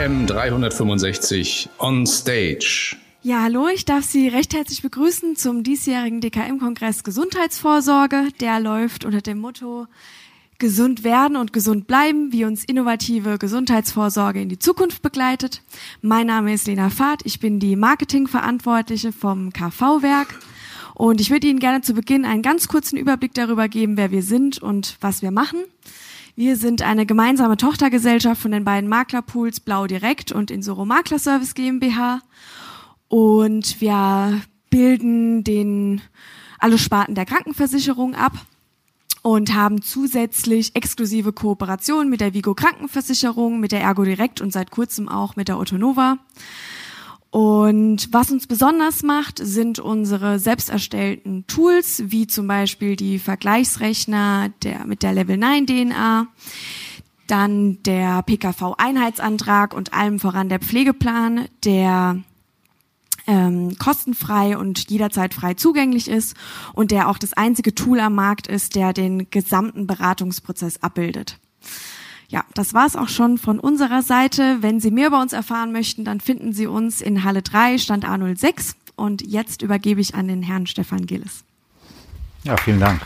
DKM 0.00 0.26
365 0.26 1.68
on 1.78 2.06
Stage. 2.06 2.96
Ja, 3.22 3.42
hallo, 3.42 3.68
ich 3.68 3.84
darf 3.84 4.02
Sie 4.02 4.28
recht 4.28 4.54
herzlich 4.54 4.80
begrüßen 4.80 5.36
zum 5.36 5.62
diesjährigen 5.62 6.22
DKM-Kongress 6.22 7.04
Gesundheitsvorsorge. 7.04 8.28
Der 8.40 8.60
läuft 8.60 9.04
unter 9.04 9.20
dem 9.20 9.40
Motto 9.40 9.88
Gesund 10.58 11.04
werden 11.04 11.36
und 11.36 11.52
gesund 11.52 11.86
bleiben, 11.86 12.32
wie 12.32 12.46
uns 12.46 12.64
innovative 12.64 13.36
Gesundheitsvorsorge 13.36 14.40
in 14.40 14.48
die 14.48 14.58
Zukunft 14.58 15.02
begleitet. 15.02 15.60
Mein 16.00 16.28
Name 16.28 16.54
ist 16.54 16.66
Lena 16.66 16.88
Fahrt, 16.88 17.20
ich 17.24 17.38
bin 17.38 17.60
die 17.60 17.76
Marketingverantwortliche 17.76 19.12
vom 19.12 19.52
KV-Werk 19.52 20.34
und 20.94 21.20
ich 21.20 21.30
würde 21.30 21.46
Ihnen 21.46 21.58
gerne 21.58 21.82
zu 21.82 21.92
Beginn 21.92 22.24
einen 22.24 22.40
ganz 22.40 22.68
kurzen 22.68 22.96
Überblick 22.96 23.34
darüber 23.34 23.68
geben, 23.68 23.98
wer 23.98 24.10
wir 24.10 24.22
sind 24.22 24.62
und 24.62 24.96
was 25.02 25.20
wir 25.20 25.30
machen. 25.30 25.58
Wir 26.40 26.56
sind 26.56 26.80
eine 26.80 27.04
gemeinsame 27.04 27.58
Tochtergesellschaft 27.58 28.40
von 28.40 28.50
den 28.50 28.64
beiden 28.64 28.88
Maklerpools 28.88 29.60
Blau 29.60 29.86
Direkt 29.86 30.32
und 30.32 30.50
Insoro 30.50 30.86
Makler 30.86 31.18
Service 31.18 31.52
GmbH. 31.52 32.22
Und 33.08 33.78
wir 33.82 34.40
bilden 34.70 35.44
den 35.44 36.00
alle 36.58 36.78
Sparten 36.78 37.14
der 37.14 37.26
Krankenversicherung 37.26 38.14
ab 38.14 38.32
und 39.20 39.54
haben 39.54 39.82
zusätzlich 39.82 40.74
exklusive 40.74 41.34
Kooperationen 41.34 42.08
mit 42.08 42.22
der 42.22 42.32
Vigo 42.32 42.54
Krankenversicherung, 42.54 43.60
mit 43.60 43.70
der 43.72 43.82
Ergo 43.82 44.04
Direkt 44.04 44.40
und 44.40 44.50
seit 44.50 44.70
kurzem 44.70 45.10
auch 45.10 45.36
mit 45.36 45.48
der 45.48 45.58
Ottonova. 45.58 46.16
Und 47.30 48.08
was 48.12 48.32
uns 48.32 48.48
besonders 48.48 49.04
macht, 49.04 49.38
sind 49.38 49.78
unsere 49.78 50.40
selbst 50.40 50.68
erstellten 50.68 51.46
Tools, 51.46 52.02
wie 52.06 52.26
zum 52.26 52.48
Beispiel 52.48 52.96
die 52.96 53.20
Vergleichsrechner 53.20 54.50
der, 54.64 54.84
mit 54.84 55.04
der 55.04 55.12
Level 55.12 55.36
9 55.36 55.66
DNA, 55.66 56.26
dann 57.28 57.80
der 57.84 58.22
PKV-Einheitsantrag 58.22 59.74
und 59.74 59.94
allem 59.94 60.18
voran 60.18 60.48
der 60.48 60.58
Pflegeplan, 60.58 61.46
der 61.64 62.18
ähm, 63.28 63.78
kostenfrei 63.78 64.58
und 64.58 64.90
jederzeit 64.90 65.32
frei 65.32 65.54
zugänglich 65.54 66.08
ist 66.08 66.34
und 66.72 66.90
der 66.90 67.08
auch 67.08 67.18
das 67.18 67.32
einzige 67.34 67.76
Tool 67.76 68.00
am 68.00 68.16
Markt 68.16 68.48
ist, 68.48 68.74
der 68.74 68.92
den 68.92 69.30
gesamten 69.30 69.86
Beratungsprozess 69.86 70.82
abbildet. 70.82 71.38
Ja, 72.30 72.44
das 72.54 72.74
war's 72.74 72.94
auch 72.94 73.08
schon 73.08 73.38
von 73.38 73.58
unserer 73.58 74.02
Seite. 74.02 74.58
Wenn 74.60 74.78
Sie 74.78 74.92
mehr 74.92 75.08
über 75.08 75.20
uns 75.20 75.32
erfahren 75.32 75.72
möchten, 75.72 76.04
dann 76.04 76.20
finden 76.20 76.52
Sie 76.52 76.68
uns 76.68 77.00
in 77.00 77.24
Halle 77.24 77.42
3, 77.42 77.76
Stand 77.78 78.06
A06. 78.06 78.76
Und 78.94 79.22
jetzt 79.26 79.62
übergebe 79.62 80.00
ich 80.00 80.14
an 80.14 80.28
den 80.28 80.40
Herrn 80.40 80.68
Stefan 80.68 81.06
Gilles. 81.06 81.42
Ja, 82.44 82.56
vielen 82.56 82.78
Dank. 82.78 83.00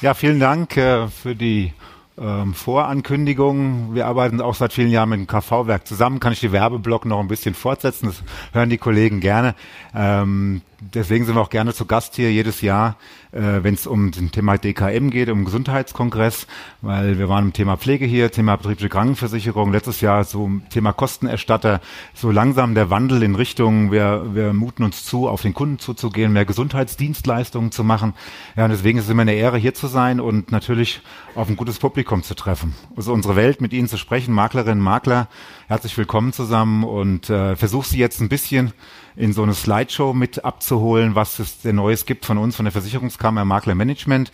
Ja, 0.00 0.14
vielen 0.14 0.40
Dank 0.40 0.76
äh, 0.76 1.06
für 1.06 1.36
die 1.36 1.72
ähm, 2.18 2.52
Vorankündigung. 2.52 3.94
Wir 3.94 4.08
arbeiten 4.08 4.40
auch 4.40 4.56
seit 4.56 4.72
vielen 4.72 4.90
Jahren 4.90 5.10
mit 5.10 5.20
dem 5.20 5.26
KV-Werk 5.28 5.86
zusammen. 5.86 6.18
Kann 6.18 6.32
ich 6.32 6.40
die 6.40 6.50
Werbeblock 6.50 7.04
noch 7.04 7.20
ein 7.20 7.28
bisschen 7.28 7.54
fortsetzen? 7.54 8.06
Das 8.06 8.24
hören 8.52 8.70
die 8.70 8.78
Kollegen 8.78 9.20
gerne. 9.20 9.54
Ähm, 9.94 10.62
deswegen 10.94 11.24
sind 11.24 11.36
wir 11.36 11.40
auch 11.40 11.50
gerne 11.50 11.72
zu 11.72 11.86
Gast 11.86 12.16
hier 12.16 12.32
jedes 12.32 12.60
Jahr, 12.60 12.96
äh, 13.30 13.62
wenn 13.62 13.74
es 13.74 13.86
um 13.86 14.10
den 14.10 14.30
Thema 14.32 14.58
DKM 14.58 15.10
geht, 15.10 15.28
um 15.28 15.44
Gesundheitskongress, 15.44 16.46
weil 16.80 17.18
wir 17.18 17.28
waren 17.28 17.46
im 17.46 17.52
Thema 17.52 17.76
Pflege 17.76 18.04
hier, 18.04 18.30
Thema 18.30 18.56
betriebliche 18.56 18.88
Krankenversicherung, 18.88 19.72
letztes 19.72 20.00
Jahr 20.00 20.24
so 20.24 20.50
Thema 20.70 20.92
Kostenerstatter, 20.92 21.80
so 22.14 22.30
langsam 22.30 22.74
der 22.74 22.90
Wandel 22.90 23.22
in 23.22 23.34
Richtung, 23.34 23.92
wir, 23.92 24.34
wir 24.34 24.52
muten 24.52 24.82
uns 24.82 25.04
zu, 25.04 25.28
auf 25.28 25.42
den 25.42 25.54
Kunden 25.54 25.78
zuzugehen, 25.78 26.32
mehr 26.32 26.44
Gesundheitsdienstleistungen 26.44 27.70
zu 27.70 27.84
machen. 27.84 28.14
Ja, 28.56 28.64
und 28.64 28.70
deswegen 28.70 28.98
ist 28.98 29.04
es 29.04 29.10
immer 29.10 29.22
eine 29.22 29.34
Ehre, 29.34 29.58
hier 29.58 29.74
zu 29.74 29.86
sein 29.86 30.20
und 30.20 30.50
natürlich 30.50 31.00
auf 31.34 31.48
ein 31.48 31.56
gutes 31.56 31.78
Publikum 31.78 32.22
zu 32.22 32.34
treffen. 32.34 32.74
Also 32.96 33.12
unsere 33.12 33.36
Welt 33.36 33.60
mit 33.60 33.72
Ihnen 33.72 33.88
zu 33.88 33.96
sprechen, 33.96 34.34
Maklerinnen, 34.34 34.82
Makler, 34.82 35.28
herzlich 35.68 35.96
willkommen 35.96 36.32
zusammen 36.32 36.84
und 36.84 37.30
äh, 37.30 37.56
versuche 37.56 37.88
Sie 37.88 37.98
jetzt 37.98 38.20
ein 38.20 38.28
bisschen 38.28 38.72
in 39.16 39.32
so 39.32 39.42
eine 39.42 39.54
Slideshow 39.54 40.12
mit 40.12 40.44
abzuholen, 40.44 41.14
was 41.14 41.38
es 41.38 41.60
denn 41.60 41.76
Neues 41.76 42.06
gibt 42.06 42.24
von 42.24 42.38
uns, 42.38 42.56
von 42.56 42.64
der 42.64 42.72
Versicherungskammer 42.72 43.44
Makler 43.44 43.74
Management. 43.74 44.32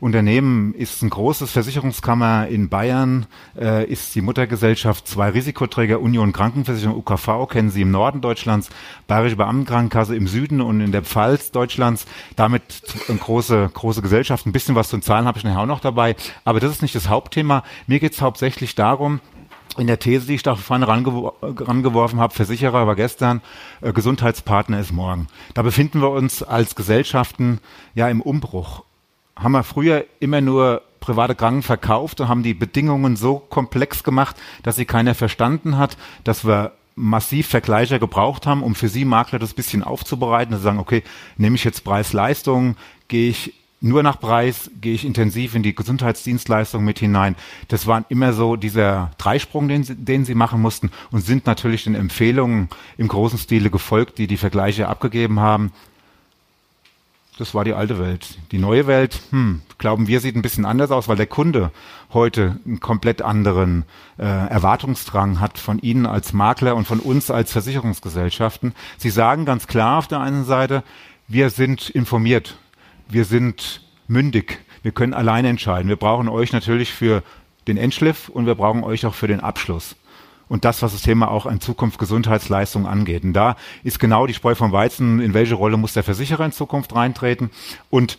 Unternehmen 0.00 0.72
ist 0.72 1.02
ein 1.02 1.10
großes 1.10 1.52
Versicherungskammer 1.52 2.48
in 2.48 2.70
Bayern, 2.70 3.26
äh, 3.56 3.84
ist 3.84 4.14
die 4.14 4.22
Muttergesellschaft 4.22 5.06
zwei 5.06 5.28
Risikoträger 5.28 6.00
Union 6.00 6.32
Krankenversicherung 6.32 6.96
UKV 6.96 7.46
kennen 7.50 7.70
Sie 7.70 7.82
im 7.82 7.90
Norden 7.90 8.22
Deutschlands, 8.22 8.70
Bayerische 9.06 9.36
Beamtenkrankenkasse 9.36 10.16
im 10.16 10.26
Süden 10.26 10.62
und 10.62 10.80
in 10.80 10.90
der 10.90 11.02
Pfalz 11.02 11.50
Deutschlands. 11.50 12.06
Damit 12.34 12.62
eine 13.08 13.18
große 13.18 13.70
große 13.74 14.00
Gesellschaft. 14.00 14.46
Ein 14.46 14.52
bisschen 14.52 14.74
was 14.74 14.88
zu 14.88 14.96
den 14.96 15.02
Zahlen 15.02 15.26
habe 15.26 15.36
ich 15.36 15.44
nachher 15.44 15.60
auch 15.60 15.66
noch 15.66 15.80
dabei, 15.80 16.16
aber 16.44 16.60
das 16.60 16.72
ist 16.72 16.82
nicht 16.82 16.94
das 16.94 17.10
Hauptthema. 17.10 17.62
Mir 17.86 18.00
geht 18.00 18.14
es 18.14 18.22
hauptsächlich 18.22 18.74
darum, 18.74 19.20
in 19.76 19.86
der 19.86 19.98
These, 19.98 20.26
die 20.26 20.34
ich 20.34 20.42
da 20.42 20.56
vorne 20.56 20.88
rangewor 20.88 21.34
rangeworfen 21.42 22.20
habe, 22.20 22.34
Versicherer 22.34 22.86
war 22.86 22.96
gestern, 22.96 23.40
äh, 23.80 23.92
Gesundheitspartner 23.92 24.80
ist 24.80 24.92
morgen. 24.92 25.28
Da 25.54 25.62
befinden 25.62 26.00
wir 26.00 26.10
uns 26.10 26.42
als 26.42 26.74
Gesellschaften 26.74 27.60
ja 27.94 28.08
im 28.08 28.20
Umbruch. 28.20 28.84
Haben 29.36 29.52
wir 29.52 29.62
früher 29.62 30.04
immer 30.18 30.40
nur 30.40 30.82
private 31.00 31.34
Kranken 31.34 31.62
verkauft 31.62 32.20
und 32.20 32.28
haben 32.28 32.42
die 32.42 32.54
Bedingungen 32.54 33.16
so 33.16 33.38
komplex 33.38 34.04
gemacht, 34.04 34.36
dass 34.62 34.76
sie 34.76 34.84
keiner 34.84 35.14
verstanden 35.14 35.78
hat, 35.78 35.96
dass 36.24 36.44
wir 36.44 36.72
massiv 36.94 37.48
Vergleicher 37.48 37.98
gebraucht 37.98 38.46
haben, 38.46 38.62
um 38.62 38.74
für 38.74 38.88
sie 38.88 39.04
Makler 39.04 39.38
das 39.38 39.54
bisschen 39.54 39.82
aufzubereiten, 39.82 40.54
sie 40.56 40.62
sagen, 40.62 40.78
okay, 40.78 41.02
nehme 41.38 41.56
ich 41.56 41.64
jetzt 41.64 41.84
Preis-Leistung, 41.84 42.76
gehe 43.08 43.30
ich 43.30 43.54
nur 43.80 44.02
nach 44.02 44.20
Preis 44.20 44.70
gehe 44.80 44.94
ich 44.94 45.06
intensiv 45.06 45.54
in 45.54 45.62
die 45.62 45.74
Gesundheitsdienstleistung 45.74 46.84
mit 46.84 46.98
hinein. 46.98 47.34
Das 47.68 47.86
war 47.86 48.04
immer 48.10 48.34
so 48.34 48.56
dieser 48.56 49.10
Dreisprung, 49.16 49.68
den 49.68 49.84
sie, 49.84 49.94
den 49.94 50.26
sie 50.26 50.34
machen 50.34 50.60
mussten 50.60 50.90
und 51.10 51.24
sind 51.24 51.46
natürlich 51.46 51.84
den 51.84 51.94
Empfehlungen 51.94 52.68
im 52.98 53.08
großen 53.08 53.38
Stile 53.38 53.70
gefolgt, 53.70 54.18
die 54.18 54.26
die 54.26 54.36
Vergleiche 54.36 54.88
abgegeben 54.88 55.40
haben. 55.40 55.72
Das 57.38 57.54
war 57.54 57.64
die 57.64 57.72
alte 57.72 57.98
Welt. 57.98 58.36
Die 58.52 58.58
neue 58.58 58.86
Welt, 58.86 59.18
hm, 59.30 59.62
glauben 59.78 60.08
wir, 60.08 60.20
sieht 60.20 60.36
ein 60.36 60.42
bisschen 60.42 60.66
anders 60.66 60.90
aus, 60.90 61.08
weil 61.08 61.16
der 61.16 61.26
Kunde 61.26 61.70
heute 62.12 62.60
einen 62.66 62.80
komplett 62.80 63.22
anderen 63.22 63.84
äh, 64.18 64.24
Erwartungsdrang 64.24 65.40
hat 65.40 65.56
von 65.56 65.78
Ihnen 65.78 66.04
als 66.04 66.34
Makler 66.34 66.76
und 66.76 66.86
von 66.86 67.00
uns 67.00 67.30
als 67.30 67.50
Versicherungsgesellschaften. 67.50 68.74
Sie 68.98 69.08
sagen 69.08 69.46
ganz 69.46 69.66
klar 69.66 69.96
auf 69.96 70.06
der 70.06 70.20
einen 70.20 70.44
Seite, 70.44 70.82
wir 71.28 71.48
sind 71.48 71.88
informiert 71.88 72.58
wir 73.12 73.24
sind 73.24 73.82
mündig. 74.08 74.58
Wir 74.82 74.92
können 74.92 75.14
alleine 75.14 75.48
entscheiden. 75.48 75.88
Wir 75.88 75.96
brauchen 75.96 76.28
euch 76.28 76.52
natürlich 76.52 76.92
für 76.92 77.22
den 77.68 77.76
Endschliff 77.76 78.28
und 78.28 78.46
wir 78.46 78.54
brauchen 78.54 78.82
euch 78.82 79.06
auch 79.06 79.14
für 79.14 79.28
den 79.28 79.40
Abschluss. 79.40 79.96
Und 80.48 80.64
das, 80.64 80.82
was 80.82 80.92
das 80.92 81.02
Thema 81.02 81.30
auch 81.30 81.46
in 81.46 81.60
Zukunft 81.60 81.98
Gesundheitsleistung 81.98 82.86
angeht. 82.86 83.22
Und 83.22 83.34
da 83.34 83.56
ist 83.84 84.00
genau 84.00 84.26
die 84.26 84.34
Spreu 84.34 84.56
vom 84.56 84.72
Weizen, 84.72 85.20
in 85.20 85.32
welche 85.32 85.54
Rolle 85.54 85.76
muss 85.76 85.92
der 85.92 86.02
Versicherer 86.02 86.44
in 86.44 86.52
Zukunft 86.52 86.94
reintreten 86.94 87.50
und 87.88 88.18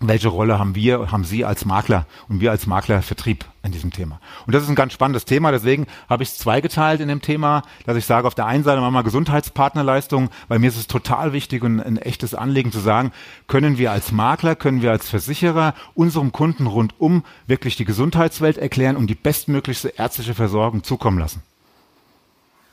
welche 0.00 0.28
Rolle 0.28 0.58
haben 0.58 0.74
wir, 0.74 1.10
haben 1.10 1.24
Sie 1.24 1.44
als 1.44 1.64
Makler 1.64 2.06
und 2.28 2.40
wir 2.40 2.50
als 2.50 2.66
Maklervertrieb 2.66 3.44
in 3.62 3.72
diesem 3.72 3.90
Thema? 3.90 4.20
Und 4.46 4.54
das 4.54 4.62
ist 4.62 4.68
ein 4.68 4.74
ganz 4.74 4.92
spannendes 4.92 5.24
Thema, 5.24 5.50
deswegen 5.50 5.86
habe 6.08 6.22
ich 6.22 6.30
es 6.30 6.38
zweigeteilt 6.38 7.00
in 7.00 7.08
dem 7.08 7.20
Thema, 7.20 7.62
dass 7.84 7.96
ich 7.96 8.04
sage, 8.04 8.26
auf 8.26 8.34
der 8.34 8.46
einen 8.46 8.64
Seite 8.64 8.80
machen 8.80 8.94
wir 8.94 9.02
Gesundheitspartnerleistung, 9.02 10.30
weil 10.46 10.60
mir 10.60 10.68
ist 10.68 10.76
es 10.76 10.86
total 10.86 11.32
wichtig 11.32 11.64
und 11.64 11.80
ein 11.80 11.96
echtes 11.96 12.34
Anliegen 12.34 12.70
zu 12.70 12.78
sagen, 12.78 13.12
können 13.48 13.78
wir 13.78 13.90
als 13.90 14.12
Makler, 14.12 14.54
können 14.54 14.82
wir 14.82 14.92
als 14.92 15.08
Versicherer 15.08 15.74
unserem 15.94 16.32
Kunden 16.32 16.66
rundum 16.66 17.24
wirklich 17.46 17.76
die 17.76 17.84
Gesundheitswelt 17.84 18.58
erklären 18.58 18.96
und 18.96 19.08
die 19.08 19.14
bestmöglichste 19.16 19.88
ärztliche 19.88 20.34
Versorgung 20.34 20.84
zukommen 20.84 21.18
lassen? 21.18 21.42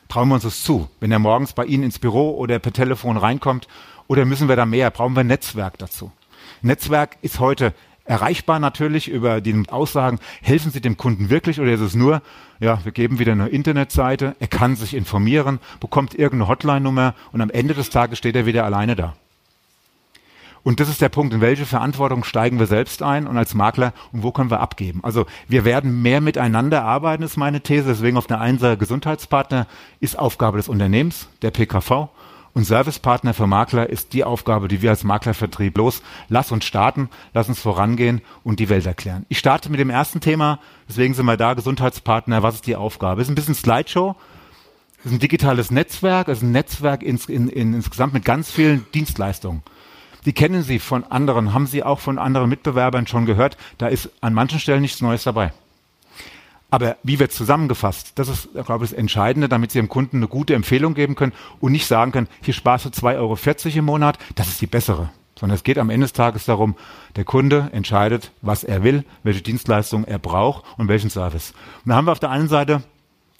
Trauen 0.08 0.28
wir 0.28 0.34
uns 0.34 0.44
das 0.44 0.62
zu, 0.62 0.88
wenn 1.00 1.10
er 1.10 1.18
morgens 1.18 1.52
bei 1.52 1.64
Ihnen 1.64 1.82
ins 1.82 1.98
Büro 1.98 2.36
oder 2.36 2.60
per 2.60 2.72
Telefon 2.72 3.16
reinkommt? 3.16 3.66
Oder 4.06 4.24
müssen 4.24 4.48
wir 4.48 4.54
da 4.54 4.64
mehr? 4.64 4.90
Brauchen 4.92 5.16
wir 5.16 5.20
ein 5.20 5.26
Netzwerk 5.26 5.78
dazu? 5.78 6.12
Netzwerk 6.62 7.16
ist 7.22 7.40
heute 7.40 7.74
erreichbar 8.06 8.58
natürlich 8.58 9.08
über 9.08 9.40
die 9.40 9.64
Aussagen, 9.68 10.18
helfen 10.42 10.70
Sie 10.70 10.80
dem 10.80 10.96
Kunden 10.96 11.30
wirklich 11.30 11.60
oder 11.60 11.72
ist 11.72 11.80
es 11.80 11.94
nur, 11.94 12.22
ja, 12.60 12.78
wir 12.84 12.92
geben 12.92 13.18
wieder 13.18 13.32
eine 13.32 13.48
Internetseite, 13.48 14.36
er 14.38 14.46
kann 14.48 14.76
sich 14.76 14.94
informieren, 14.94 15.58
bekommt 15.80 16.14
irgendeine 16.14 16.48
Hotline-Nummer 16.48 17.14
und 17.32 17.40
am 17.40 17.50
Ende 17.50 17.74
des 17.74 17.90
Tages 17.90 18.18
steht 18.18 18.36
er 18.36 18.46
wieder 18.46 18.64
alleine 18.64 18.96
da. 18.96 19.14
Und 20.66 20.80
das 20.80 20.88
ist 20.88 21.00
der 21.00 21.10
Punkt, 21.10 21.32
in 21.32 21.40
welche 21.40 21.64
Verantwortung 21.64 22.24
steigen 22.24 22.58
wir 22.58 22.66
selbst 22.66 23.00
ein 23.00 23.28
und 23.28 23.38
als 23.38 23.54
Makler 23.54 23.92
und 24.10 24.24
wo 24.24 24.32
können 24.32 24.50
wir 24.50 24.58
abgeben? 24.58 24.98
Also 25.04 25.24
wir 25.46 25.64
werden 25.64 26.02
mehr 26.02 26.20
miteinander 26.20 26.82
arbeiten, 26.82 27.22
ist 27.22 27.36
meine 27.36 27.60
These. 27.60 27.84
Deswegen 27.84 28.16
auf 28.16 28.26
der 28.26 28.40
einen 28.40 28.58
Seite 28.58 28.76
Gesundheitspartner 28.76 29.68
ist 30.00 30.18
Aufgabe 30.18 30.56
des 30.56 30.68
Unternehmens, 30.68 31.28
der 31.42 31.52
PKV. 31.52 32.08
Und 32.56 32.64
Servicepartner 32.64 33.34
für 33.34 33.46
Makler 33.46 33.90
ist 33.90 34.14
die 34.14 34.24
Aufgabe, 34.24 34.66
die 34.66 34.80
wir 34.80 34.88
als 34.88 35.04
Maklervertrieb 35.04 35.76
los. 35.76 36.00
Lass 36.30 36.52
uns 36.52 36.64
starten, 36.64 37.10
lass 37.34 37.50
uns 37.50 37.60
vorangehen 37.60 38.22
und 38.44 38.60
die 38.60 38.70
Welt 38.70 38.86
erklären. 38.86 39.26
Ich 39.28 39.36
starte 39.36 39.68
mit 39.68 39.78
dem 39.78 39.90
ersten 39.90 40.20
Thema, 40.20 40.58
deswegen 40.88 41.12
sind 41.12 41.26
wir 41.26 41.36
da, 41.36 41.52
Gesundheitspartner, 41.52 42.42
was 42.42 42.54
ist 42.54 42.66
die 42.66 42.74
Aufgabe? 42.74 43.20
Es 43.20 43.28
ist 43.28 43.32
ein 43.32 43.34
bisschen 43.34 43.54
Slideshow, 43.54 44.16
es 45.00 45.04
ist 45.04 45.12
ein 45.12 45.18
digitales 45.18 45.70
Netzwerk, 45.70 46.28
es 46.28 46.38
ist 46.38 46.44
ein 46.44 46.52
Netzwerk 46.52 47.02
ins, 47.02 47.26
in, 47.26 47.50
in, 47.50 47.74
insgesamt 47.74 48.14
mit 48.14 48.24
ganz 48.24 48.50
vielen 48.50 48.86
Dienstleistungen. 48.94 49.62
Die 50.24 50.32
kennen 50.32 50.62
Sie 50.62 50.78
von 50.78 51.04
anderen, 51.04 51.52
haben 51.52 51.66
Sie 51.66 51.82
auch 51.82 52.00
von 52.00 52.18
anderen 52.18 52.48
Mitbewerbern 52.48 53.06
schon 53.06 53.26
gehört. 53.26 53.58
Da 53.76 53.88
ist 53.88 54.08
an 54.22 54.32
manchen 54.32 54.60
Stellen 54.60 54.80
nichts 54.80 55.02
Neues 55.02 55.24
dabei. 55.24 55.52
Aber 56.76 56.98
wie 57.02 57.18
wird 57.18 57.32
zusammengefasst? 57.32 58.12
Das 58.16 58.28
ist, 58.28 58.50
glaube 58.52 58.84
ich, 58.84 58.90
das 58.90 58.98
Entscheidende, 58.98 59.48
damit 59.48 59.70
Sie 59.70 59.78
dem 59.78 59.88
Kunden 59.88 60.18
eine 60.18 60.28
gute 60.28 60.54
Empfehlung 60.54 60.92
geben 60.92 61.14
können 61.14 61.32
und 61.58 61.72
nicht 61.72 61.86
sagen 61.86 62.12
können, 62.12 62.28
hier 62.42 62.52
sparst 62.52 62.84
du 62.84 62.90
2,40 62.90 63.16
Euro 63.16 63.78
im 63.78 63.84
Monat, 63.86 64.18
das 64.34 64.48
ist 64.48 64.60
die 64.60 64.66
bessere. 64.66 65.08
Sondern 65.38 65.56
es 65.56 65.64
geht 65.64 65.78
am 65.78 65.88
Ende 65.88 66.04
des 66.04 66.12
Tages 66.12 66.44
darum, 66.44 66.76
der 67.16 67.24
Kunde 67.24 67.70
entscheidet, 67.72 68.30
was 68.42 68.62
er 68.62 68.82
will, 68.82 69.06
welche 69.22 69.40
Dienstleistung 69.40 70.04
er 70.04 70.18
braucht 70.18 70.66
und 70.76 70.88
welchen 70.88 71.08
Service. 71.08 71.54
Und 71.86 71.92
da 71.92 71.96
haben 71.96 72.04
wir 72.04 72.12
auf 72.12 72.20
der 72.20 72.28
einen 72.28 72.48
Seite 72.48 72.82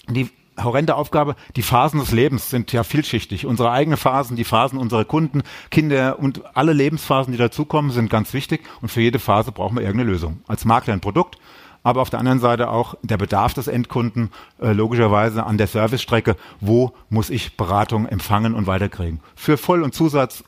die 0.09 0.31
horrende 0.59 0.95
Aufgabe. 0.95 1.37
Die 1.57 1.63
Phasen 1.63 2.01
des 2.01 2.13
Lebens 2.13 2.49
sind 2.49 2.73
ja 2.73 2.85
vielschichtig. 2.85 3.45
Unsere 3.45 3.71
eigenen 3.71 3.99
Phasen, 3.99 4.37
die 4.37 4.45
Phasen 4.45 4.79
unserer 4.79 5.05
Kunden, 5.05 5.43
Kinder 5.71 6.19
und 6.19 6.57
alle 6.57 6.73
Lebensphasen, 6.73 7.33
die 7.33 7.39
dazukommen, 7.39 7.91
sind 7.91 8.09
ganz 8.09 8.33
wichtig. 8.33 8.63
Und 8.81 8.89
für 8.89 9.03
jede 9.03 9.19
Phase 9.19 9.53
brauchen 9.53 9.77
wir 9.77 9.83
irgendeine 9.83 10.11
Lösung. 10.11 10.41
Als 10.47 10.65
Makler 10.65 10.95
ein 10.95 11.01
Produkt, 11.03 11.37
aber 11.87 12.03
auf 12.03 12.11
der 12.11 12.19
anderen 12.19 12.41
Seite 12.41 12.69
auch 12.69 12.97
der 13.03 13.17
Bedarf 13.17 13.55
des 13.55 13.69
Endkunden, 13.69 14.33
äh, 14.61 14.73
logischerweise 14.73 15.47
an 15.47 15.57
der 15.57 15.69
Servicestrecke, 15.69 16.35
wo 16.59 16.93
muss 17.11 17.31
ich 17.31 17.57
Beratung 17.57 18.07
empfangen 18.07 18.55
und 18.55 18.67
weiterkriegen. 18.67 19.21
Für 19.37 19.57
Voll- 19.57 19.85
und 19.85 19.95
Zusatz 19.95 20.43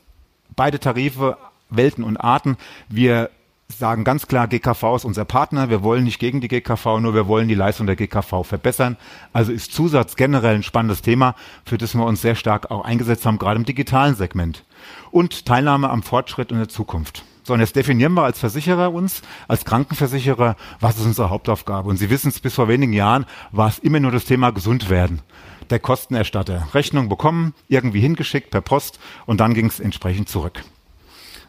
beide 0.56 0.80
Tarife, 0.80 1.36
Welten 1.70 2.02
und 2.02 2.16
Arten. 2.16 2.56
Wir 2.88 3.30
sagen 3.68 4.02
ganz 4.02 4.26
klar, 4.26 4.48
GKV 4.48 4.96
ist 4.96 5.04
unser 5.04 5.24
Partner. 5.24 5.70
Wir 5.70 5.84
wollen 5.84 6.02
nicht 6.02 6.18
gegen 6.18 6.40
die 6.40 6.48
GKV, 6.48 6.98
nur 6.98 7.14
wir 7.14 7.28
wollen 7.28 7.46
die 7.46 7.54
Leistung 7.54 7.86
der 7.86 7.94
GKV 7.94 8.42
verbessern. 8.42 8.96
Also 9.32 9.52
ist 9.52 9.72
Zusatz 9.72 10.16
generell 10.16 10.56
ein 10.56 10.64
spannendes 10.64 11.02
Thema, 11.02 11.36
für 11.64 11.78
das 11.78 11.94
wir 11.94 12.04
uns 12.04 12.20
sehr 12.20 12.34
stark 12.34 12.72
auch 12.72 12.84
eingesetzt 12.84 13.24
haben, 13.24 13.38
gerade 13.38 13.60
im 13.60 13.64
digitalen 13.64 14.16
Segment. 14.16 14.64
Und 15.12 15.46
Teilnahme 15.46 15.88
am 15.88 16.02
Fortschritt 16.02 16.50
und 16.50 16.58
der 16.58 16.68
Zukunft. 16.68 17.22
So, 17.48 17.54
und 17.54 17.60
jetzt 17.60 17.76
definieren 17.76 18.12
wir 18.12 18.24
als 18.24 18.38
Versicherer 18.38 18.92
uns, 18.92 19.22
als 19.48 19.64
Krankenversicherer, 19.64 20.54
was 20.80 20.98
ist 20.98 21.06
unsere 21.06 21.30
Hauptaufgabe. 21.30 21.88
Und 21.88 21.96
Sie 21.96 22.10
wissen 22.10 22.28
es, 22.28 22.40
bis 22.40 22.52
vor 22.52 22.68
wenigen 22.68 22.92
Jahren 22.92 23.24
war 23.52 23.70
es 23.70 23.78
immer 23.78 24.00
nur 24.00 24.10
das 24.10 24.26
Thema 24.26 24.50
gesund 24.50 24.90
werden. 24.90 25.22
Der 25.70 25.78
Kostenerstatter. 25.78 26.68
Rechnung 26.74 27.08
bekommen, 27.08 27.54
irgendwie 27.66 28.00
hingeschickt 28.00 28.50
per 28.50 28.60
Post 28.60 29.00
und 29.24 29.40
dann 29.40 29.54
ging 29.54 29.64
es 29.64 29.80
entsprechend 29.80 30.28
zurück. 30.28 30.62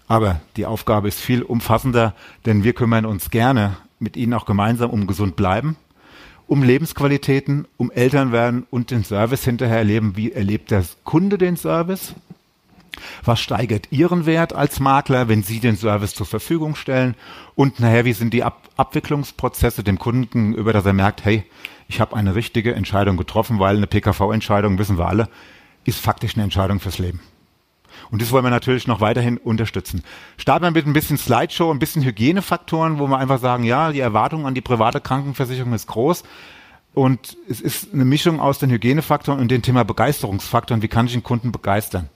Aber 0.07 0.39
die 0.55 0.65
Aufgabe 0.65 1.09
ist 1.09 1.19
viel 1.19 1.41
umfassender, 1.41 2.15
denn 2.45 2.63
wir 2.63 2.71
kümmern 2.71 3.05
uns 3.05 3.29
gerne 3.29 3.75
mit 3.99 4.15
Ihnen 4.15 4.33
auch 4.33 4.45
gemeinsam 4.45 4.91
um 4.91 5.05
gesund 5.05 5.35
bleiben, 5.35 5.75
um 6.47 6.63
Lebensqualitäten, 6.63 7.67
um 7.75 7.91
Elternwerden 7.91 8.65
und 8.69 8.91
den 8.91 9.03
Service 9.03 9.43
hinterher 9.43 9.79
erleben. 9.79 10.15
Wie 10.15 10.31
erlebt 10.31 10.71
der 10.71 10.85
Kunde 11.03 11.37
den 11.37 11.57
Service? 11.57 12.15
Was 13.23 13.39
steigert 13.39 13.91
Ihren 13.91 14.25
Wert 14.25 14.53
als 14.53 14.79
Makler, 14.79 15.27
wenn 15.27 15.43
Sie 15.43 15.59
den 15.59 15.77
Service 15.77 16.13
zur 16.13 16.25
Verfügung 16.25 16.75
stellen? 16.75 17.15
Und 17.55 17.79
nachher, 17.79 18.05
wie 18.05 18.13
sind 18.13 18.33
die 18.33 18.43
Ab 18.43 18.69
Abwicklungsprozesse 18.77 19.83
dem 19.83 19.99
Kunden, 19.99 20.53
über 20.53 20.71
das 20.71 20.85
er 20.85 20.93
merkt, 20.93 21.25
hey, 21.25 21.43
ich 21.89 21.99
habe 21.99 22.15
eine 22.15 22.35
richtige 22.35 22.73
Entscheidung 22.75 23.17
getroffen, 23.17 23.59
weil 23.59 23.75
eine 23.75 23.87
PKV-Entscheidung, 23.87 24.77
wissen 24.77 24.97
wir 24.97 25.07
alle, 25.07 25.27
ist 25.83 25.99
faktisch 25.99 26.35
eine 26.35 26.43
Entscheidung 26.43 26.79
fürs 26.79 26.99
Leben. 26.99 27.19
Und 28.11 28.21
das 28.21 28.31
wollen 28.31 28.43
wir 28.43 28.49
natürlich 28.49 28.87
noch 28.87 29.01
weiterhin 29.01 29.37
unterstützen. 29.37 30.03
Starten 30.37 30.63
wir 30.63 30.71
mit 30.71 30.85
ein 30.85 30.93
bisschen 30.93 31.17
Slideshow, 31.17 31.71
ein 31.71 31.79
bisschen 31.79 32.03
Hygienefaktoren, 32.03 32.99
wo 32.99 33.07
wir 33.07 33.17
einfach 33.17 33.39
sagen, 33.39 33.63
ja, 33.63 33.91
die 33.91 33.99
Erwartung 33.99 34.45
an 34.45 34.53
die 34.53 34.61
private 34.61 35.01
Krankenversicherung 35.01 35.73
ist 35.73 35.87
groß. 35.87 36.23
Und 36.93 37.37
es 37.47 37.61
ist 37.61 37.93
eine 37.93 38.05
Mischung 38.05 38.39
aus 38.39 38.59
den 38.59 38.71
Hygienefaktoren 38.71 39.39
und 39.39 39.51
dem 39.51 39.61
Thema 39.61 39.83
Begeisterungsfaktoren. 39.83 40.81
Wie 40.81 40.87
kann 40.87 41.05
ich 41.05 41.13
den 41.13 41.23
Kunden 41.23 41.51
begeistern? 41.51 42.09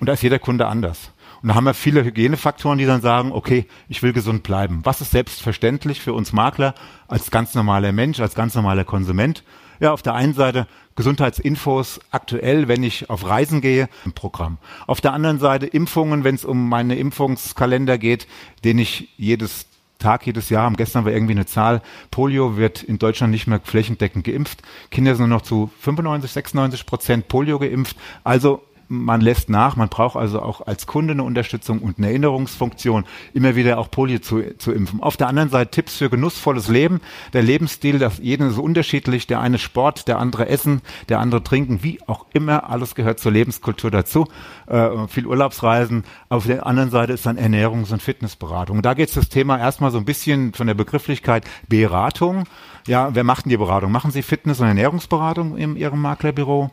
Und 0.00 0.08
da 0.08 0.12
ist 0.12 0.22
jeder 0.22 0.38
Kunde 0.38 0.66
anders. 0.66 1.12
Und 1.42 1.48
da 1.48 1.54
haben 1.56 1.64
wir 1.64 1.74
viele 1.74 2.04
Hygienefaktoren, 2.04 2.78
die 2.78 2.86
dann 2.86 3.00
sagen, 3.00 3.32
okay, 3.32 3.66
ich 3.88 4.02
will 4.02 4.12
gesund 4.12 4.44
bleiben. 4.44 4.80
Was 4.84 5.00
ist 5.00 5.10
selbstverständlich 5.10 6.00
für 6.00 6.12
uns 6.12 6.32
Makler 6.32 6.74
als 7.08 7.30
ganz 7.30 7.54
normaler 7.54 7.92
Mensch, 7.92 8.20
als 8.20 8.34
ganz 8.34 8.54
normaler 8.54 8.84
Konsument? 8.84 9.42
Ja, 9.80 9.92
auf 9.92 10.02
der 10.02 10.14
einen 10.14 10.34
Seite 10.34 10.68
Gesundheitsinfos 10.94 11.98
aktuell, 12.12 12.68
wenn 12.68 12.84
ich 12.84 13.10
auf 13.10 13.26
Reisen 13.26 13.60
gehe, 13.60 13.88
im 14.04 14.12
Programm. 14.12 14.58
Auf 14.86 15.00
der 15.00 15.12
anderen 15.12 15.40
Seite 15.40 15.66
Impfungen, 15.66 16.22
wenn 16.22 16.36
es 16.36 16.44
um 16.44 16.68
meine 16.68 16.94
Impfungskalender 16.94 17.98
geht, 17.98 18.28
den 18.62 18.78
ich 18.78 19.08
jedes 19.16 19.66
Tag, 19.98 20.26
jedes 20.26 20.50
Jahr 20.50 20.64
haben. 20.64 20.76
Gestern 20.76 21.04
war 21.04 21.12
irgendwie 21.12 21.32
eine 21.32 21.46
Zahl. 21.46 21.82
Polio 22.10 22.56
wird 22.56 22.82
in 22.82 22.98
Deutschland 22.98 23.32
nicht 23.32 23.46
mehr 23.46 23.60
flächendeckend 23.60 24.24
geimpft. 24.24 24.62
Kinder 24.90 25.14
sind 25.14 25.28
nur 25.28 25.38
noch 25.38 25.42
zu 25.44 25.70
95, 25.80 26.30
96 26.30 26.86
Prozent 26.86 27.28
Polio 27.28 27.58
geimpft. 27.58 27.96
Also 28.22 28.62
man 28.92 29.22
lässt 29.22 29.48
nach, 29.48 29.76
man 29.76 29.88
braucht 29.88 30.16
also 30.16 30.42
auch 30.42 30.66
als 30.66 30.86
Kunde 30.86 31.12
eine 31.12 31.22
Unterstützung 31.22 31.78
und 31.80 31.98
eine 31.98 32.08
Erinnerungsfunktion, 32.08 33.04
immer 33.32 33.56
wieder 33.56 33.78
auch 33.78 33.90
Polio 33.90 34.18
zu, 34.18 34.56
zu 34.58 34.72
impfen. 34.72 35.02
Auf 35.02 35.16
der 35.16 35.28
anderen 35.28 35.48
Seite 35.48 35.70
Tipps 35.70 35.96
für 35.96 36.10
genussvolles 36.10 36.68
Leben. 36.68 37.00
Der 37.32 37.42
Lebensstil, 37.42 37.98
das 37.98 38.18
jeden 38.18 38.50
ist 38.50 38.58
unterschiedlich. 38.58 39.26
Der 39.26 39.40
eine 39.40 39.58
Sport, 39.58 40.08
der 40.08 40.18
andere 40.18 40.48
Essen, 40.48 40.82
der 41.08 41.20
andere 41.20 41.42
Trinken, 41.42 41.82
wie 41.82 42.00
auch 42.06 42.26
immer. 42.32 42.68
Alles 42.70 42.94
gehört 42.94 43.18
zur 43.18 43.32
Lebenskultur 43.32 43.90
dazu. 43.90 44.28
Äh, 44.66 45.08
viel 45.08 45.26
Urlaubsreisen. 45.26 46.04
Auf 46.28 46.46
der 46.46 46.66
anderen 46.66 46.90
Seite 46.90 47.14
ist 47.14 47.24
dann 47.24 47.38
Ernährungs- 47.38 47.92
und 47.92 48.02
Fitnessberatung. 48.02 48.82
da 48.82 48.94
geht 48.94 49.08
es 49.08 49.14
das 49.14 49.30
Thema 49.30 49.58
erstmal 49.58 49.90
so 49.90 49.98
ein 49.98 50.04
bisschen 50.04 50.52
von 50.52 50.66
der 50.66 50.74
Begrifflichkeit 50.74 51.44
Beratung. 51.68 52.44
Ja, 52.86 53.14
wer 53.14 53.24
macht 53.24 53.46
denn 53.46 53.50
die 53.50 53.56
Beratung? 53.56 53.90
Machen 53.90 54.10
Sie 54.10 54.22
Fitness- 54.22 54.60
und 54.60 54.66
Ernährungsberatung 54.66 55.56
in 55.56 55.76
Ihrem 55.76 56.00
Maklerbüro? 56.00 56.70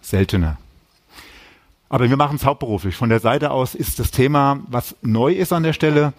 Seltener. 0.00 0.58
Aber 1.90 2.08
wir 2.08 2.16
machen 2.16 2.36
es 2.36 2.46
hauptberuflich. 2.46 2.94
Von 2.94 3.10
der 3.10 3.20
Seite 3.20 3.50
aus 3.50 3.74
ist 3.74 3.98
das 3.98 4.12
Thema, 4.12 4.60
was 4.68 4.96
neu 5.02 5.32
ist 5.32 5.52
an 5.52 5.64
der 5.64 5.72
Stelle, 5.72 6.14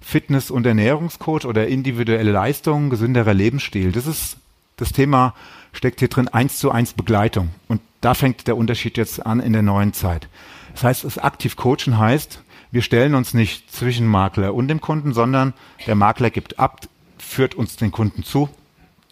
Fitness- 0.00 0.50
und 0.50 0.66
Ernährungscoach 0.66 1.46
oder 1.46 1.66
individuelle 1.66 2.30
Leistung, 2.30 2.90
gesünderer 2.90 3.34
Lebensstil. 3.34 3.92
Das 3.92 4.06
ist 4.06 4.36
das 4.76 4.92
Thema, 4.92 5.34
steckt 5.72 6.00
hier 6.00 6.08
drin 6.08 6.28
eins 6.28 6.58
zu 6.58 6.70
eins 6.70 6.92
Begleitung. 6.92 7.48
Und 7.66 7.80
da 8.02 8.12
fängt 8.12 8.46
der 8.46 8.58
Unterschied 8.58 8.98
jetzt 8.98 9.24
an 9.24 9.40
in 9.40 9.54
der 9.54 9.62
neuen 9.62 9.94
Zeit. 9.94 10.28
Das 10.74 10.84
heißt, 10.84 11.04
das 11.04 11.18
aktiv 11.18 11.56
coachen 11.56 11.98
heißt, 11.98 12.42
wir 12.70 12.82
stellen 12.82 13.14
uns 13.14 13.32
nicht 13.32 13.72
zwischen 13.72 14.06
Makler 14.06 14.52
und 14.52 14.68
dem 14.68 14.82
Kunden, 14.82 15.14
sondern 15.14 15.54
der 15.86 15.94
Makler 15.94 16.28
gibt 16.28 16.58
ab, 16.58 16.82
führt 17.16 17.54
uns 17.54 17.76
den 17.76 17.90
Kunden 17.90 18.22
zu 18.22 18.50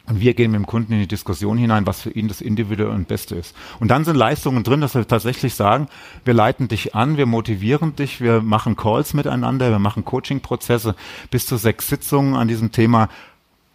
und 0.07 0.21
wir 0.21 0.35
gehen 0.35 0.51
mit 0.51 0.59
dem 0.59 0.67
Kunden 0.67 0.93
in 0.93 1.01
die 1.01 1.07
Diskussion 1.07 1.57
hinein, 1.57 1.87
was 1.87 2.03
für 2.03 2.11
ihn 2.11 2.29
das 2.29 2.43
Individuelle 2.43 2.93
und 2.93 3.09
Beste 3.09 3.37
ist. 3.37 3.57
Und 3.81 3.89
dann 3.89 4.05
sind 4.05 4.17
Leistungen 4.17 4.63
drin, 4.63 4.83
dass 4.83 4.95
wir 4.95 5.09
tatsächlich 5.09 5.55
sagen, 5.55 5.89
wir 6.27 6.35
leiten 6.35 6.69
dich 6.69 6.95
an, 6.95 7.17
wir 7.17 7.25
motivieren 7.25 7.97
dich, 7.97 8.21
wir 8.21 8.43
machen 8.43 8.77
Calls 8.77 9.15
miteinander, 9.15 9.71
wir 9.71 9.79
machen 9.79 10.05
Coaching-Prozesse 10.05 10.95
bis 11.31 11.47
zu 11.47 11.57
sechs 11.57 11.89
Sitzungen 11.89 12.35
an 12.35 12.49
diesem 12.49 12.71
Thema. 12.71 13.09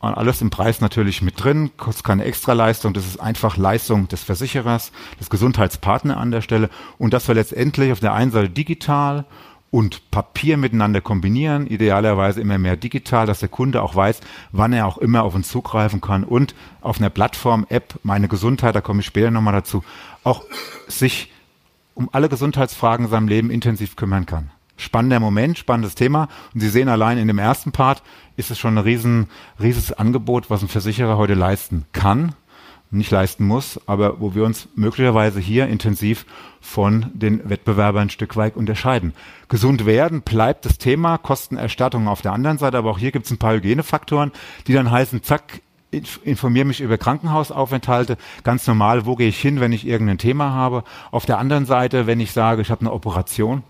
Alles 0.01 0.41
im 0.41 0.49
Preis 0.49 0.81
natürlich 0.81 1.21
mit 1.21 1.43
drin, 1.43 1.71
kostet 1.75 2.05
keine 2.05 2.23
Extraleistung, 2.23 2.93
das 2.93 3.05
ist 3.05 3.19
einfach 3.19 3.57
Leistung 3.57 4.07
des 4.07 4.23
Versicherers, 4.23 4.91
des 5.19 5.29
Gesundheitspartners 5.29 6.15
an 6.15 6.31
der 6.31 6.41
Stelle. 6.41 6.69
Und 6.99 7.13
dass 7.13 7.27
wir 7.27 7.35
letztendlich 7.35 7.91
auf 7.91 7.99
der 7.99 8.13
einen 8.13 8.31
Seite 8.31 8.49
digital 8.49 9.25
und 9.71 10.09
Papier 10.11 10.57
miteinander 10.57 11.01
kombinieren, 11.01 11.67
idealerweise 11.67 12.41
immer 12.41 12.57
mehr 12.57 12.75
digital, 12.75 13.25
dass 13.25 13.39
der 13.39 13.49
Kunde 13.49 13.81
auch 13.81 13.95
weiß, 13.95 14.21
wann 14.51 14.73
er 14.73 14.87
auch 14.87 14.97
immer 14.97 15.23
auf 15.23 15.35
uns 15.35 15.49
zugreifen 15.49 16.01
kann 16.01 16.23
und 16.23 16.55
auf 16.81 16.99
einer 16.99 17.09
Plattform, 17.09 17.65
App, 17.69 17.99
meine 18.03 18.27
Gesundheit, 18.27 18.75
da 18.75 18.81
komme 18.81 19.01
ich 19.01 19.05
später 19.05 19.31
nochmal 19.31 19.53
dazu, 19.53 19.83
auch 20.23 20.43
sich 20.87 21.31
um 21.93 22.09
alle 22.11 22.29
Gesundheitsfragen 22.29 23.05
in 23.05 23.11
seinem 23.11 23.27
Leben 23.27 23.51
intensiv 23.51 23.95
kümmern 23.95 24.25
kann. 24.25 24.51
Spannender 24.77 25.19
Moment, 25.19 25.57
spannendes 25.57 25.95
Thema. 25.95 26.29
Und 26.53 26.61
Sie 26.61 26.69
sehen 26.69 26.87
allein 26.87 27.17
in 27.17 27.27
dem 27.27 27.37
ersten 27.37 27.73
Part 27.73 28.01
ist 28.37 28.49
es 28.49 28.57
schon 28.57 28.75
ein 28.75 28.83
riesen, 28.83 29.27
rieses 29.59 29.91
Angebot, 29.91 30.49
was 30.49 30.61
ein 30.61 30.69
Versicherer 30.69 31.17
heute 31.17 31.33
leisten 31.33 31.85
kann 31.91 32.33
nicht 32.91 33.11
leisten 33.11 33.45
muss, 33.45 33.79
aber 33.85 34.19
wo 34.19 34.33
wir 34.33 34.43
uns 34.43 34.67
möglicherweise 34.75 35.39
hier 35.39 35.67
intensiv 35.67 36.25
von 36.59 37.07
den 37.13 37.47
Wettbewerbern 37.47 38.03
ein 38.03 38.09
Stück 38.09 38.35
weit 38.35 38.55
unterscheiden. 38.55 39.13
Gesund 39.47 39.85
werden 39.85 40.21
bleibt 40.21 40.65
das 40.65 40.77
Thema, 40.77 41.17
Kostenerstattung 41.17 42.07
auf 42.07 42.21
der 42.21 42.33
anderen 42.33 42.57
Seite, 42.57 42.77
aber 42.77 42.89
auch 42.91 42.99
hier 42.99 43.11
gibt 43.11 43.25
es 43.25 43.31
ein 43.31 43.37
paar 43.37 43.53
Hygienefaktoren, 43.53 44.31
die 44.67 44.73
dann 44.73 44.89
heißen, 44.89 45.23
zack, 45.23 45.61
informiere 46.23 46.65
mich 46.65 46.81
über 46.81 46.97
Krankenhausaufenthalte, 46.97 48.17
ganz 48.43 48.67
normal, 48.67 49.05
wo 49.05 49.15
gehe 49.15 49.29
ich 49.29 49.39
hin, 49.39 49.59
wenn 49.59 49.71
ich 49.71 49.87
irgendein 49.87 50.17
Thema 50.17 50.51
habe. 50.51 50.83
Auf 51.11 51.25
der 51.25 51.39
anderen 51.39 51.65
Seite, 51.65 52.07
wenn 52.07 52.19
ich 52.19 52.31
sage, 52.31 52.61
ich 52.61 52.69
habe 52.69 52.81
eine 52.81 52.91
Operation, 52.91 53.63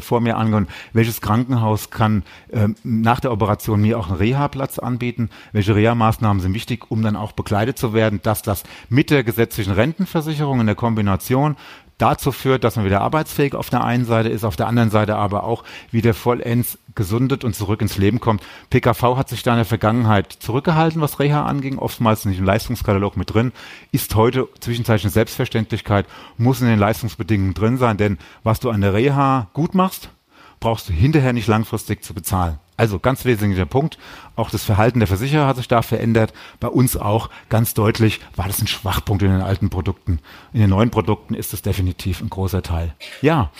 vor 0.00 0.20
mir 0.20 0.36
angehen, 0.36 0.68
welches 0.92 1.20
Krankenhaus 1.20 1.90
kann 1.90 2.22
äh, 2.48 2.68
nach 2.82 3.20
der 3.20 3.32
Operation 3.32 3.80
mir 3.80 3.98
auch 3.98 4.08
einen 4.08 4.18
Reha-Platz 4.18 4.78
anbieten, 4.78 5.30
welche 5.52 5.74
Reha-Maßnahmen 5.74 6.40
sind 6.40 6.54
wichtig, 6.54 6.90
um 6.90 7.02
dann 7.02 7.16
auch 7.16 7.32
begleitet 7.32 7.78
zu 7.78 7.92
werden, 7.92 8.20
dass 8.22 8.42
das 8.42 8.64
mit 8.88 9.10
der 9.10 9.24
gesetzlichen 9.24 9.72
Rentenversicherung 9.72 10.60
in 10.60 10.66
der 10.66 10.76
Kombination 10.76 11.56
dazu 12.00 12.32
führt, 12.32 12.64
dass 12.64 12.76
man 12.76 12.84
wieder 12.84 13.00
arbeitsfähig 13.00 13.54
auf 13.54 13.70
der 13.70 13.84
einen 13.84 14.04
Seite 14.04 14.28
ist, 14.28 14.44
auf 14.44 14.56
der 14.56 14.66
anderen 14.66 14.90
Seite 14.90 15.16
aber 15.16 15.44
auch 15.44 15.64
wieder 15.90 16.14
vollends 16.14 16.78
gesundet 16.94 17.44
und 17.44 17.54
zurück 17.54 17.82
ins 17.82 17.98
Leben 17.98 18.20
kommt. 18.20 18.42
PKV 18.70 19.16
hat 19.16 19.28
sich 19.28 19.42
da 19.42 19.52
in 19.52 19.58
der 19.58 19.64
Vergangenheit 19.64 20.32
zurückgehalten, 20.32 21.00
was 21.00 21.18
Reha 21.18 21.44
anging, 21.44 21.78
oftmals 21.78 22.24
nicht 22.24 22.38
im 22.38 22.44
Leistungskatalog 22.44 23.16
mit 23.16 23.32
drin, 23.32 23.52
ist 23.92 24.14
heute 24.14 24.48
zwischenzeitlich 24.60 25.04
eine 25.04 25.12
Selbstverständlichkeit, 25.12 26.06
muss 26.36 26.60
in 26.60 26.66
den 26.66 26.78
Leistungsbedingungen 26.78 27.54
drin 27.54 27.78
sein, 27.78 27.96
denn 27.96 28.18
was 28.42 28.60
du 28.60 28.70
an 28.70 28.80
der 28.80 28.94
Reha 28.94 29.48
gut 29.52 29.74
machst, 29.74 30.10
brauchst 30.58 30.88
du 30.88 30.92
hinterher 30.92 31.32
nicht 31.32 31.48
langfristig 31.48 32.04
zu 32.04 32.14
bezahlen. 32.14 32.58
Also 32.80 32.98
ganz 32.98 33.26
wesentlicher 33.26 33.66
Punkt. 33.66 33.98
Auch 34.36 34.48
das 34.48 34.64
Verhalten 34.64 35.00
der 35.00 35.06
Versicherer 35.06 35.46
hat 35.46 35.58
sich 35.58 35.68
da 35.68 35.82
verändert. 35.82 36.32
Bei 36.60 36.68
uns 36.68 36.96
auch 36.96 37.28
ganz 37.50 37.74
deutlich 37.74 38.20
war 38.36 38.46
das 38.46 38.62
ein 38.62 38.68
Schwachpunkt 38.68 39.22
in 39.22 39.30
den 39.30 39.42
alten 39.42 39.68
Produkten. 39.68 40.18
In 40.54 40.60
den 40.62 40.70
neuen 40.70 40.88
Produkten 40.88 41.34
ist 41.34 41.52
es 41.52 41.60
definitiv 41.60 42.22
ein 42.22 42.30
großer 42.30 42.62
Teil. 42.62 42.94
Ja. 43.20 43.50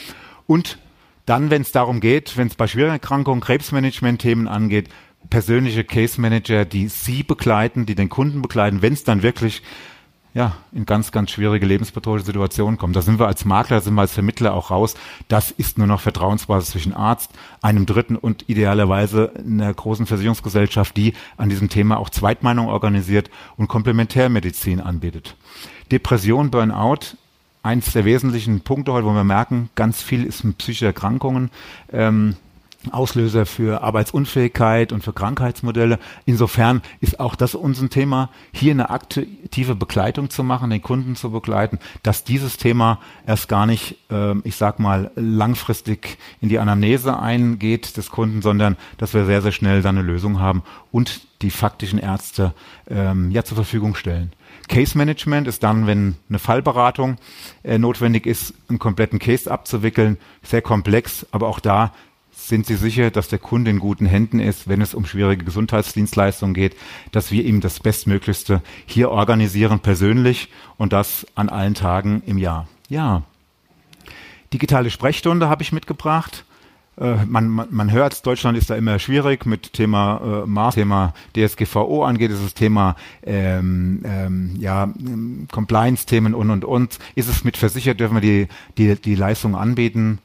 Und 0.47 0.79
dann, 1.27 1.51
wenn 1.51 1.61
es 1.61 1.71
darum 1.71 2.01
geht, 2.01 2.39
wenn 2.39 2.47
es 2.47 2.55
bei 2.55 2.67
schweren 2.67 2.93
Erkrankungen, 2.93 3.43
Krebsmanagement-Themen 3.43 4.49
angeht, 4.49 4.89
persönliche 5.29 5.85
Case 5.85 6.19
Manager, 6.19 6.65
die 6.65 6.89
Sie 6.89 7.23
begleiten, 7.23 7.85
die 7.85 7.97
den 7.97 8.09
Kunden 8.09 8.41
begleiten, 8.41 8.81
wenn 8.81 8.95
es 8.95 9.05
dann 9.05 9.23
wirklich 9.23 9.61
ja, 10.33 10.57
in 10.73 10.87
ganz, 10.87 11.11
ganz 11.11 11.31
schwierige 11.31 11.67
lebensbedrohliche 11.67 12.27
Situationen 12.27 12.79
kommt. 12.79 12.95
Da 12.95 13.03
sind 13.03 13.19
wir 13.19 13.27
als 13.27 13.45
Makler, 13.45 13.81
sind 13.81 13.95
wir 13.95 14.03
als 14.03 14.13
Vermittler 14.13 14.55
auch 14.55 14.71
raus. 14.71 14.95
Das 15.29 15.51
ist 15.51 15.77
nur 15.77 15.87
noch 15.87 16.01
Vertrauensbasis 16.01 16.71
zwischen 16.71 16.95
Arzt, 16.95 17.33
einem 17.63 17.85
Dritten 17.87 18.17
und 18.17 18.49
idealerweise 18.49 19.33
einer 19.37 19.73
großen 19.75 20.07
Versicherungsgesellschaft, 20.07 20.97
die 20.97 21.15
an 21.37 21.49
diesem 21.49 21.69
Thema 21.69 21.99
auch 21.99 22.11
Zweitmeinung 22.11 22.69
organisiert 22.69 23.31
und 23.57 23.69
Komplementärmedizin 23.69 24.81
anbietet. 24.81 25.37
Depression, 25.91 26.51
Burnout, 26.51 27.17
eins 27.63 27.93
der 27.93 28.05
wesentlichen 28.05 28.61
Punkte 28.61 28.93
heute, 28.93 29.07
wo 29.07 29.13
wir 29.13 29.25
merken, 29.25 29.69
ganz 29.75 30.01
viel 30.01 30.25
ist 30.25 30.45
mit 30.45 30.59
psychischen 30.59 30.87
Erkrankungen. 30.87 31.51
Ähm, 31.93 32.37
Auslöser 32.91 33.45
für 33.45 33.83
Arbeitsunfähigkeit 33.83 34.93
und 34.93 35.05
für 35.05 35.13
Krankheitsmodelle. 35.13 35.99
Insofern 36.25 36.81
ist 37.01 37.21
auch 37.21 37.35
das 37.35 37.55
unser 37.55 37.91
Thema, 37.91 38.31
hier 38.53 38.73
eine 38.73 38.91
aktive 38.91 39.75
Begleitung 39.75 40.31
zu 40.31 40.43
machen, 40.43 40.71
den 40.71 40.81
Kunden 40.81 41.15
zu 41.15 41.31
begleiten, 41.31 41.79
dass 42.03 42.25
dieses 42.25 42.57
Thema 42.57 42.99
erst 43.27 43.49
gar 43.49 43.67
nicht, 43.67 43.99
äh, 44.11 44.35
ich 44.45 44.57
sag 44.57 44.79
mal, 44.79 45.11
langfristig 45.15 46.19
in 46.41 46.49
die 46.49 46.59
Anamnese 46.59 47.19
eingeht 47.19 47.97
des 47.97 48.11
Kunden, 48.11 48.41
sondern 48.41 48.77
dass 48.97 49.13
wir 49.13 49.27
sehr, 49.27 49.43
sehr 49.43 49.53
schnell 49.53 49.83
dann 49.83 49.99
eine 49.99 50.07
Lösung 50.07 50.41
haben 50.41 50.63
und 50.91 51.21
die 51.43 51.51
faktischen 51.51 51.99
Ärzte 51.99 52.55
ähm, 52.89 53.31
ja 53.31 53.45
zur 53.45 53.57
Verfügung 53.57 53.95
stellen. 53.95 54.33
Case 54.69 54.97
Management 54.97 55.49
ist 55.49 55.63
dann, 55.63 55.87
wenn 55.87 56.17
eine 56.29 56.39
Fallberatung 56.39 57.17
äh, 57.63 57.79
notwendig 57.79 58.27
ist, 58.27 58.55
einen 58.69 58.79
kompletten 58.79 59.19
Case 59.19 59.51
abzuwickeln, 59.51 60.19
sehr 60.43 60.63
komplex, 60.63 61.27
aber 61.31 61.49
auch 61.49 61.61
da 61.61 61.93
sind 62.51 62.67
Sie 62.67 62.77
sicher, 62.77 63.11
dass 63.11 63.29
der 63.29 63.39
Kunde 63.39 63.71
in 63.71 63.79
guten 63.79 64.05
Händen 64.05 64.41
ist, 64.41 64.69
wenn 64.69 64.83
es 64.83 64.93
um 64.93 65.07
schwierige 65.07 65.45
Gesundheitsdienstleistungen 65.45 66.53
geht, 66.53 66.77
dass 67.13 67.31
wir 67.31 67.45
ihm 67.45 67.63
das 67.63 67.81
Bestmöglichste 67.81 68.61
hier 68.85 69.11
organisieren, 69.11 69.81
persönlich 69.81 70.51
und 70.77 70.93
das 70.93 71.27
an 71.35 71.49
allen 71.49 71.75
Tagen 71.75 72.23
im 72.27 72.37
Jahr. 72.37 72.69
Ja. 72.89 73.23
Digitale 74.53 74.91
Sprechstunde 74.91 75.49
habe 75.49 75.63
ich 75.63 75.73
mitgebracht. 75.73 76.45
Äh, 76.99 77.25
man, 77.25 77.49
man, 77.49 77.69
man 77.71 77.91
hört, 77.93 78.27
Deutschland 78.27 78.59
ist 78.59 78.69
da 78.69 78.75
immer 78.75 78.99
schwierig 78.99 79.47
mit 79.47 79.73
Thema 79.73 80.43
äh, 80.45 80.47
Maß, 80.47 80.75
Thema 80.75 81.15
DSGVO 81.37 82.05
angeht, 82.05 82.31
ist 82.31 82.45
das 82.45 82.55
Thema 82.55 82.97
ähm, 83.23 84.03
ähm, 84.05 84.57
ja, 84.59 84.93
Compliance-Themen 85.51 86.35
und 86.35 86.51
und 86.51 86.65
und. 86.65 86.99
Ist 87.15 87.29
es 87.29 87.45
mit 87.45 87.57
versichert, 87.57 88.01
dürfen 88.01 88.21
wir 88.21 88.21
die, 88.21 88.49
die, 88.77 89.01
die 89.01 89.15
Leistung 89.15 89.55
anbieten? 89.55 90.19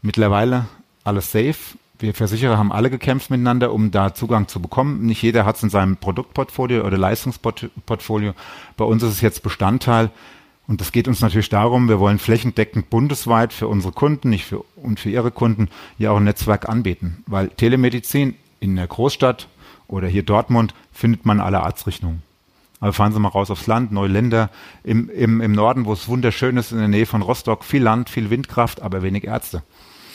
Mittlerweile 0.00 0.66
alles 1.06 1.32
safe. 1.32 1.78
Wir 1.98 2.12
Versicherer 2.12 2.58
haben 2.58 2.72
alle 2.72 2.90
gekämpft 2.90 3.30
miteinander, 3.30 3.72
um 3.72 3.90
da 3.90 4.12
Zugang 4.14 4.48
zu 4.48 4.60
bekommen. 4.60 5.06
Nicht 5.06 5.22
jeder 5.22 5.46
hat 5.46 5.56
es 5.56 5.62
in 5.62 5.70
seinem 5.70 5.96
Produktportfolio 5.96 6.84
oder 6.84 6.98
Leistungsportfolio. 6.98 8.34
Bei 8.76 8.84
uns 8.84 9.02
ist 9.02 9.12
es 9.12 9.20
jetzt 9.22 9.42
Bestandteil. 9.42 10.10
Und 10.66 10.80
das 10.80 10.92
geht 10.92 11.06
uns 11.06 11.20
natürlich 11.20 11.48
darum, 11.48 11.88
wir 11.88 12.00
wollen 12.00 12.18
flächendeckend 12.18 12.90
bundesweit 12.90 13.52
für 13.52 13.68
unsere 13.68 13.92
Kunden 13.92 14.30
nicht 14.30 14.44
für, 14.44 14.64
und 14.74 14.98
für 14.98 15.10
ihre 15.10 15.30
Kunden 15.30 15.68
ja 15.96 16.10
auch 16.10 16.16
ein 16.16 16.24
Netzwerk 16.24 16.68
anbieten. 16.68 17.22
Weil 17.26 17.48
Telemedizin 17.48 18.34
in 18.58 18.74
der 18.74 18.88
Großstadt 18.88 19.48
oder 19.86 20.08
hier 20.08 20.24
Dortmund 20.24 20.74
findet 20.92 21.24
man 21.24 21.40
alle 21.40 21.62
Arztrichtungen. 21.62 22.22
Aber 22.80 22.92
fahren 22.92 23.12
Sie 23.12 23.20
mal 23.20 23.28
raus 23.28 23.50
aufs 23.50 23.68
Land, 23.68 23.92
neue 23.92 24.08
Länder 24.08 24.50
im, 24.82 25.08
im, 25.08 25.40
im 25.40 25.52
Norden, 25.52 25.86
wo 25.86 25.92
es 25.92 26.08
wunderschön 26.08 26.56
ist, 26.56 26.72
in 26.72 26.78
der 26.78 26.88
Nähe 26.88 27.06
von 27.06 27.22
Rostock, 27.22 27.64
viel 27.64 27.82
Land, 27.82 28.10
viel 28.10 28.28
Windkraft, 28.28 28.82
aber 28.82 29.02
wenig 29.02 29.24
Ärzte. 29.24 29.62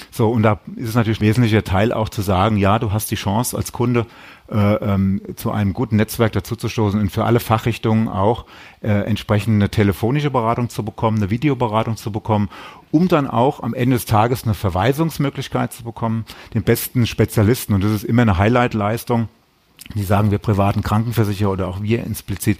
So, 0.10 0.29
und 0.29 0.43
da 0.43 0.60
ist 0.75 0.89
es 0.89 0.96
natürlich 0.96 1.20
ein 1.20 1.27
wesentlicher 1.27 1.63
Teil 1.63 1.93
auch 1.93 2.10
zu 2.10 2.22
sagen, 2.22 2.58
ja, 2.58 2.79
du 2.79 2.91
hast 2.91 3.12
die 3.12 3.15
Chance 3.15 3.55
als 3.55 3.72
Kunde 3.72 4.05
äh, 4.51 4.75
ähm, 4.75 5.22
zu 5.36 5.51
einem 5.51 5.74
guten 5.74 5.96
Netzwerk 5.96 6.34
dazuzustoßen 6.34 7.00
und 7.00 7.12
für 7.12 7.24
alle 7.24 7.39
Fachrichtungen 7.39 8.08
auch 8.08 8.46
äh, 8.81 8.89
entsprechend 8.89 9.55
eine 9.55 9.70
telefonische 9.70 10.31
Beratung 10.31 10.70
zu 10.70 10.84
bekommen, 10.84 11.17
eine 11.17 11.29
Videoberatung 11.29 11.96
zu 11.96 12.12
bekommen, 12.12 12.50
um 12.91 13.08
dann 13.08 13.27
auch 13.27 13.63
am 13.63 13.74
Ende 13.74 13.96
des 13.96 14.05
Tages 14.05 14.43
eine 14.43 14.53
Verweisungsmöglichkeit 14.53 15.72
zu 15.72 15.84
bekommen, 15.84 16.25
den 16.53 16.63
besten 16.63 17.08
Spezialisten. 17.08 17.74
Und 17.74 17.84
das 17.84 17.91
ist 17.91 18.03
immer 18.03 18.24
eine 18.24 18.38
Highlight-Leistung. 18.38 19.29
Die 19.96 20.03
sagen 20.03 20.31
wir 20.31 20.38
privaten 20.38 20.84
Krankenversicherer 20.84 21.51
oder 21.51 21.67
auch 21.67 21.81
wir 21.81 22.05
explizit. 22.05 22.60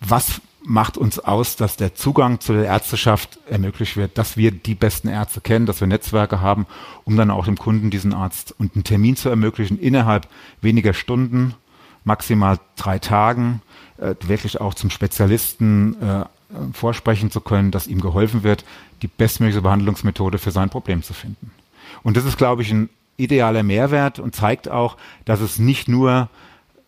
Was 0.00 0.40
macht 0.66 0.98
uns 0.98 1.20
aus, 1.20 1.54
dass 1.54 1.76
der 1.76 1.94
Zugang 1.94 2.40
zu 2.40 2.52
der 2.52 2.64
Ärzteschaft 2.64 3.38
ermöglicht 3.48 3.96
wird, 3.96 4.18
dass 4.18 4.36
wir 4.36 4.50
die 4.50 4.74
besten 4.74 5.08
Ärzte 5.08 5.40
kennen, 5.40 5.64
dass 5.64 5.80
wir 5.80 5.86
Netzwerke 5.86 6.40
haben, 6.40 6.66
um 7.04 7.16
dann 7.16 7.30
auch 7.30 7.44
dem 7.44 7.56
Kunden 7.56 7.90
diesen 7.90 8.12
Arzt 8.12 8.54
und 8.58 8.74
einen 8.74 8.84
Termin 8.84 9.16
zu 9.16 9.28
ermöglichen 9.28 9.78
innerhalb 9.78 10.28
weniger 10.60 10.92
Stunden, 10.92 11.54
maximal 12.04 12.58
drei 12.74 12.98
Tagen, 12.98 13.62
äh, 13.98 14.14
wirklich 14.26 14.60
auch 14.60 14.74
zum 14.74 14.90
Spezialisten 14.90 15.96
äh, 16.02 16.24
vorsprechen 16.72 17.30
zu 17.30 17.40
können, 17.40 17.70
dass 17.70 17.86
ihm 17.86 18.00
geholfen 18.00 18.42
wird, 18.42 18.64
die 19.02 19.08
bestmögliche 19.08 19.62
Behandlungsmethode 19.62 20.38
für 20.38 20.50
sein 20.50 20.70
Problem 20.70 21.02
zu 21.02 21.14
finden. 21.14 21.52
Und 22.02 22.16
das 22.16 22.24
ist, 22.24 22.38
glaube 22.38 22.62
ich, 22.62 22.72
ein 22.72 22.88
idealer 23.16 23.62
Mehrwert 23.62 24.18
und 24.18 24.34
zeigt 24.34 24.68
auch, 24.68 24.96
dass 25.24 25.40
es 25.40 25.58
nicht 25.58 25.88
nur 25.88 26.28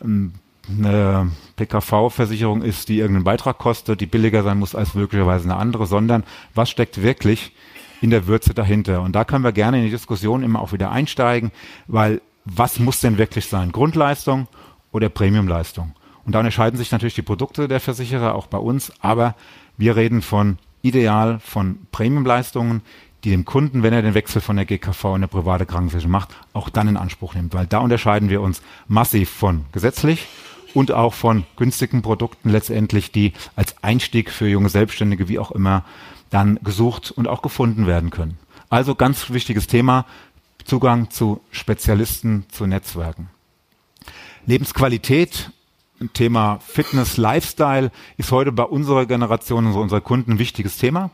ähm, 0.03 0.33
eine 0.69 1.31
PKV-Versicherung 1.57 2.63
ist, 2.63 2.89
die 2.89 2.99
irgendeinen 2.99 3.25
Beitrag 3.25 3.59
kostet, 3.59 4.01
die 4.01 4.07
billiger 4.07 4.43
sein 4.43 4.59
muss 4.59 4.75
als 4.75 4.95
möglicherweise 4.95 5.45
eine 5.45 5.57
andere, 5.57 5.87
sondern 5.87 6.25
was 6.55 6.71
steckt 6.71 7.03
wirklich 7.03 7.53
in 8.01 8.11
der 8.11 8.27
Würze 8.27 8.55
dahinter? 8.55 9.03
Und 9.03 9.13
da 9.13 9.25
können 9.25 9.45
wir 9.45 9.53
gerne 9.53 9.79
in 9.79 9.85
die 9.85 9.91
Diskussion 9.91 10.43
immer 10.43 10.61
auch 10.61 10.73
wieder 10.73 10.91
einsteigen, 10.91 11.51
weil 11.87 12.21
was 12.45 12.79
muss 12.79 13.01
denn 13.01 13.19
wirklich 13.19 13.47
sein? 13.47 13.73
Grundleistung 13.73 14.49
oder 14.93 15.09
Premiumleistung? 15.09 15.95
Und 16.25 16.35
da 16.35 16.41
unterscheiden 16.41 16.77
sich 16.77 16.93
natürlich 16.93 17.15
die 17.15 17.23
Produkte 17.23 17.69
der 17.69 17.81
Versicherer 17.81 18.35
auch 18.35 18.47
bei 18.47 18.59
uns, 18.59 18.93
aber 19.01 19.35
wir 19.77 19.97
reden 19.97 20.23
von 20.23 20.59
ideal 20.83 21.41
von 21.41 21.79
Premiumleistungen, 21.91 22.83
die 23.25 23.31
dem 23.31 23.45
Kunden, 23.45 23.83
wenn 23.83 23.93
er 23.93 24.03
den 24.03 24.15
Wechsel 24.15 24.41
von 24.41 24.57
der 24.57 24.65
GKV 24.65 25.05
in 25.07 25.15
eine 25.15 25.29
private 25.29 25.67
Krankenversicherung 25.67 26.13
macht, 26.13 26.37
auch 26.53 26.69
dann 26.69 26.89
in 26.89 26.97
Anspruch 26.97 27.35
nimmt, 27.35 27.53
weil 27.55 27.67
da 27.67 27.79
unterscheiden 27.79 28.29
wir 28.29 28.41
uns 28.41 28.63
massiv 28.87 29.31
von 29.31 29.65
gesetzlich 29.73 30.29
und 30.79 30.93
auch 30.93 31.13
von 31.13 31.45
günstigen 31.57 32.03
Produkten 32.03 32.51
letztendlich, 32.51 33.11
die 33.11 33.33
als 33.57 33.83
Einstieg 33.83 34.31
für 34.31 34.47
junge 34.47 34.69
Selbstständige 34.69 35.29
wie 35.29 35.41
auch 35.41 35.51
immer 35.51 35.85
dann 36.31 36.61
gesucht 36.63 37.11
und 37.11 37.27
auch 37.27 37.43
gefunden 37.43 37.89
werden 37.89 38.11
können. 38.11 38.39
Also 38.71 38.95
ganz 38.95 39.31
wichtiges 39.31 39.67
Thema, 39.67 40.07
Zugang 40.65 41.11
zu 41.11 41.41
Spezialisten, 41.51 42.47
zu 42.53 42.67
Netzwerken. 42.67 43.29
Lebensqualität, 44.47 45.51
Thema 46.13 46.61
Fitness, 46.65 47.17
Lifestyle 47.17 47.91
ist 48.17 48.31
heute 48.31 48.53
bei 48.53 48.63
unserer 48.63 49.05
Generation 49.07 49.67
und 49.67 49.75
unserer 49.75 50.01
Kunden 50.01 50.35
ein 50.35 50.39
wichtiges 50.39 50.77
Thema. 50.79 51.11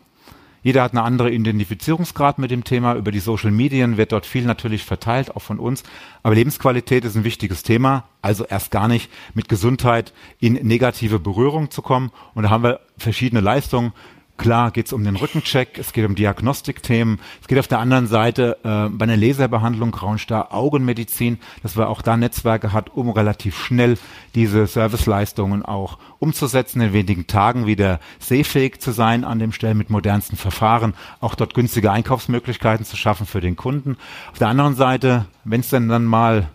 Jeder 0.65 0.83
hat 0.83 0.93
eine 0.93 1.03
andere 1.03 1.31
Identifizierungsgrad 1.31 2.39
mit 2.39 2.51
dem 2.51 2.65
Thema. 2.65 2.95
Über 2.95 3.13
die 3.13 3.21
Social 3.21 3.51
Medien 3.51 3.99
wird 3.99 4.13
dort 4.13 4.25
viel 4.25 4.45
natürlich 4.47 4.83
verteilt, 4.83 5.37
auch 5.37 5.43
von 5.43 5.59
uns. 5.59 5.83
Aber 6.23 6.35
Lebensqualität 6.35 7.05
ist 7.05 7.17
ein 7.17 7.23
wichtiges 7.23 7.63
Thema. 7.63 8.05
Also 8.23 8.47
erst 8.47 8.71
gar 8.71 8.89
nicht 8.89 9.11
mit 9.35 9.51
Gesundheit 9.51 10.15
in 10.41 10.55
negative 10.55 11.19
Berührung 11.19 11.71
zu 11.71 11.83
kommen. 11.83 12.11
Und 12.35 12.45
da 12.45 12.51
haben 12.51 12.65
wir 12.65 12.81
verschiedene 12.97 13.43
Leistungen. 13.43 13.93
Klar 14.37 14.73
geht 14.73 14.87
es 14.87 14.93
um 14.93 15.05
den 15.05 15.15
Rückencheck, 15.15 15.79
es 15.79 15.93
geht 15.93 16.05
um 16.05 16.17
Diagnostikthemen, 16.17 17.21
es 17.41 17.47
geht 17.47 17.59
auf 17.59 17.69
der 17.69 17.79
anderen 17.79 18.09
Seite 18.09 18.59
äh, 18.65 18.89
bei 18.91 19.05
einer 19.05 19.17
Laserbehandlung 19.17 19.93
Grauenstar 19.93 20.53
Augenmedizin, 20.53 21.39
dass 21.63 21.77
wir 21.77 21.89
auch 21.89 22.03
da 22.03 22.17
Netzwerke 22.17 22.73
hat, 22.73 22.91
um 22.95 23.11
relativ 23.11 23.57
schnell 23.57 23.97
diese 24.35 24.67
Serviceleistungen 24.67 25.65
auch 25.65 25.99
umzusetzen, 26.19 26.81
in 26.81 26.93
wenigen 26.93 27.29
Tagen 27.29 27.67
wieder 27.67 28.01
sehfähig 28.19 28.81
zu 28.81 28.91
sein 28.91 29.23
an 29.25 29.39
dem 29.39 29.53
Stellen 29.53 29.79
mit 29.79 29.89
modernsten 29.89 30.37
Verfahren, 30.37 30.95
auch 31.21 31.37
dort 31.37 31.55
günstige 31.55 31.93
Einkaufsmöglichkeiten 31.93 32.85
zu 32.85 32.97
schaffen 32.97 33.27
für 33.27 33.41
den 33.41 33.55
Kunden. 33.55 33.97
Auf 34.33 34.39
der 34.39 34.49
anderen 34.49 34.75
Seite, 34.75 35.27
wenn 35.45 35.61
es 35.61 35.71
denn 35.71 35.89
dann 35.89 36.05
mal 36.05 36.49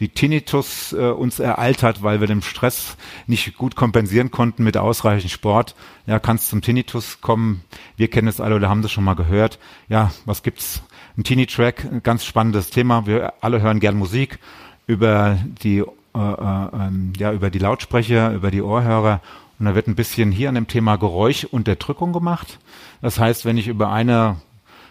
die 0.00 0.08
Tinnitus 0.08 0.92
äh, 0.92 1.10
uns 1.10 1.38
ereilt 1.38 1.82
hat, 1.82 2.02
weil 2.02 2.20
wir 2.20 2.26
den 2.26 2.42
Stress 2.42 2.96
nicht 3.26 3.56
gut 3.56 3.76
kompensieren 3.76 4.30
konnten 4.30 4.64
mit 4.64 4.76
ausreichend 4.76 5.30
Sport. 5.30 5.74
Ja, 6.06 6.18
kann 6.18 6.36
es 6.36 6.48
zum 6.48 6.62
Tinnitus 6.62 7.20
kommen. 7.20 7.62
Wir 7.96 8.08
kennen 8.08 8.28
es 8.28 8.40
alle 8.40 8.56
oder 8.56 8.68
haben 8.68 8.82
das 8.82 8.92
schon 8.92 9.04
mal 9.04 9.14
gehört. 9.14 9.58
Ja, 9.88 10.12
was 10.24 10.42
gibt's? 10.42 10.82
Ein 11.16 11.24
Tinny-Track, 11.24 11.84
ein 11.90 12.02
ganz 12.02 12.24
spannendes 12.24 12.70
Thema. 12.70 13.06
Wir 13.06 13.32
alle 13.40 13.62
hören 13.62 13.80
gern 13.80 13.96
Musik 13.96 14.38
über 14.86 15.38
die, 15.62 15.78
äh, 15.78 15.84
äh, 16.14 16.68
ähm, 16.74 17.12
ja, 17.16 17.32
über 17.32 17.50
die 17.50 17.58
Lautsprecher, 17.58 18.32
über 18.32 18.50
die 18.50 18.62
Ohrhörer. 18.62 19.20
Und 19.58 19.66
da 19.66 19.74
wird 19.74 19.86
ein 19.86 19.94
bisschen 19.94 20.30
hier 20.30 20.50
an 20.50 20.54
dem 20.54 20.68
Thema 20.68 20.96
Geräuschunterdrückung 20.96 22.12
gemacht. 22.12 22.58
Das 23.00 23.18
heißt, 23.18 23.46
wenn 23.46 23.56
ich 23.56 23.68
über 23.68 23.90
eine 23.90 24.36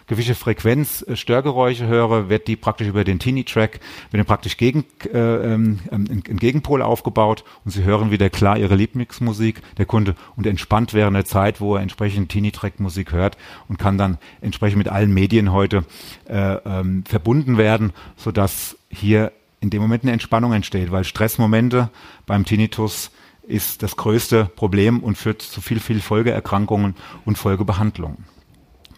gewisse 0.06 0.34
Frequenz 0.34 1.04
Störgeräusche 1.14 1.86
höre, 1.86 2.28
wird 2.28 2.48
die 2.48 2.56
praktisch 2.56 2.88
über 2.88 3.04
den 3.04 3.18
Teenie-Track, 3.18 3.80
wird 4.10 4.18
dann 4.18 4.26
praktisch 4.26 4.56
gegen, 4.56 4.84
äh, 5.12 5.18
ähm, 5.18 5.80
ein, 5.90 6.22
ein 6.28 6.36
Gegenpol 6.36 6.82
aufgebaut 6.82 7.44
und 7.64 7.70
Sie 7.70 7.84
hören 7.84 8.10
wieder 8.10 8.30
klar 8.30 8.58
Ihre 8.58 8.76
Lieblingsmusik, 8.76 9.62
der 9.78 9.86
Kunde, 9.86 10.14
und 10.36 10.46
entspannt 10.46 10.94
während 10.94 11.16
der 11.16 11.24
Zeit, 11.24 11.60
wo 11.60 11.76
er 11.76 11.82
entsprechend 11.82 12.30
Teenie-Track-Musik 12.30 13.12
hört 13.12 13.36
und 13.68 13.78
kann 13.78 13.98
dann 13.98 14.18
entsprechend 14.40 14.78
mit 14.78 14.88
allen 14.88 15.12
Medien 15.12 15.52
heute 15.52 15.84
äh, 16.28 16.54
ähm, 16.54 17.04
verbunden 17.04 17.58
werden, 17.58 17.92
sodass 18.16 18.76
hier 18.88 19.32
in 19.60 19.70
dem 19.70 19.82
Moment 19.82 20.04
eine 20.04 20.12
Entspannung 20.12 20.52
entsteht, 20.52 20.92
weil 20.92 21.04
Stressmomente 21.04 21.90
beim 22.26 22.44
Tinnitus 22.44 23.10
ist 23.46 23.82
das 23.82 23.96
größte 23.96 24.44
Problem 24.44 25.00
und 25.00 25.16
führt 25.16 25.42
zu 25.42 25.60
viel, 25.60 25.80
viel 25.80 26.00
Folgeerkrankungen 26.00 26.94
und 27.24 27.38
Folgebehandlungen. 27.38 28.35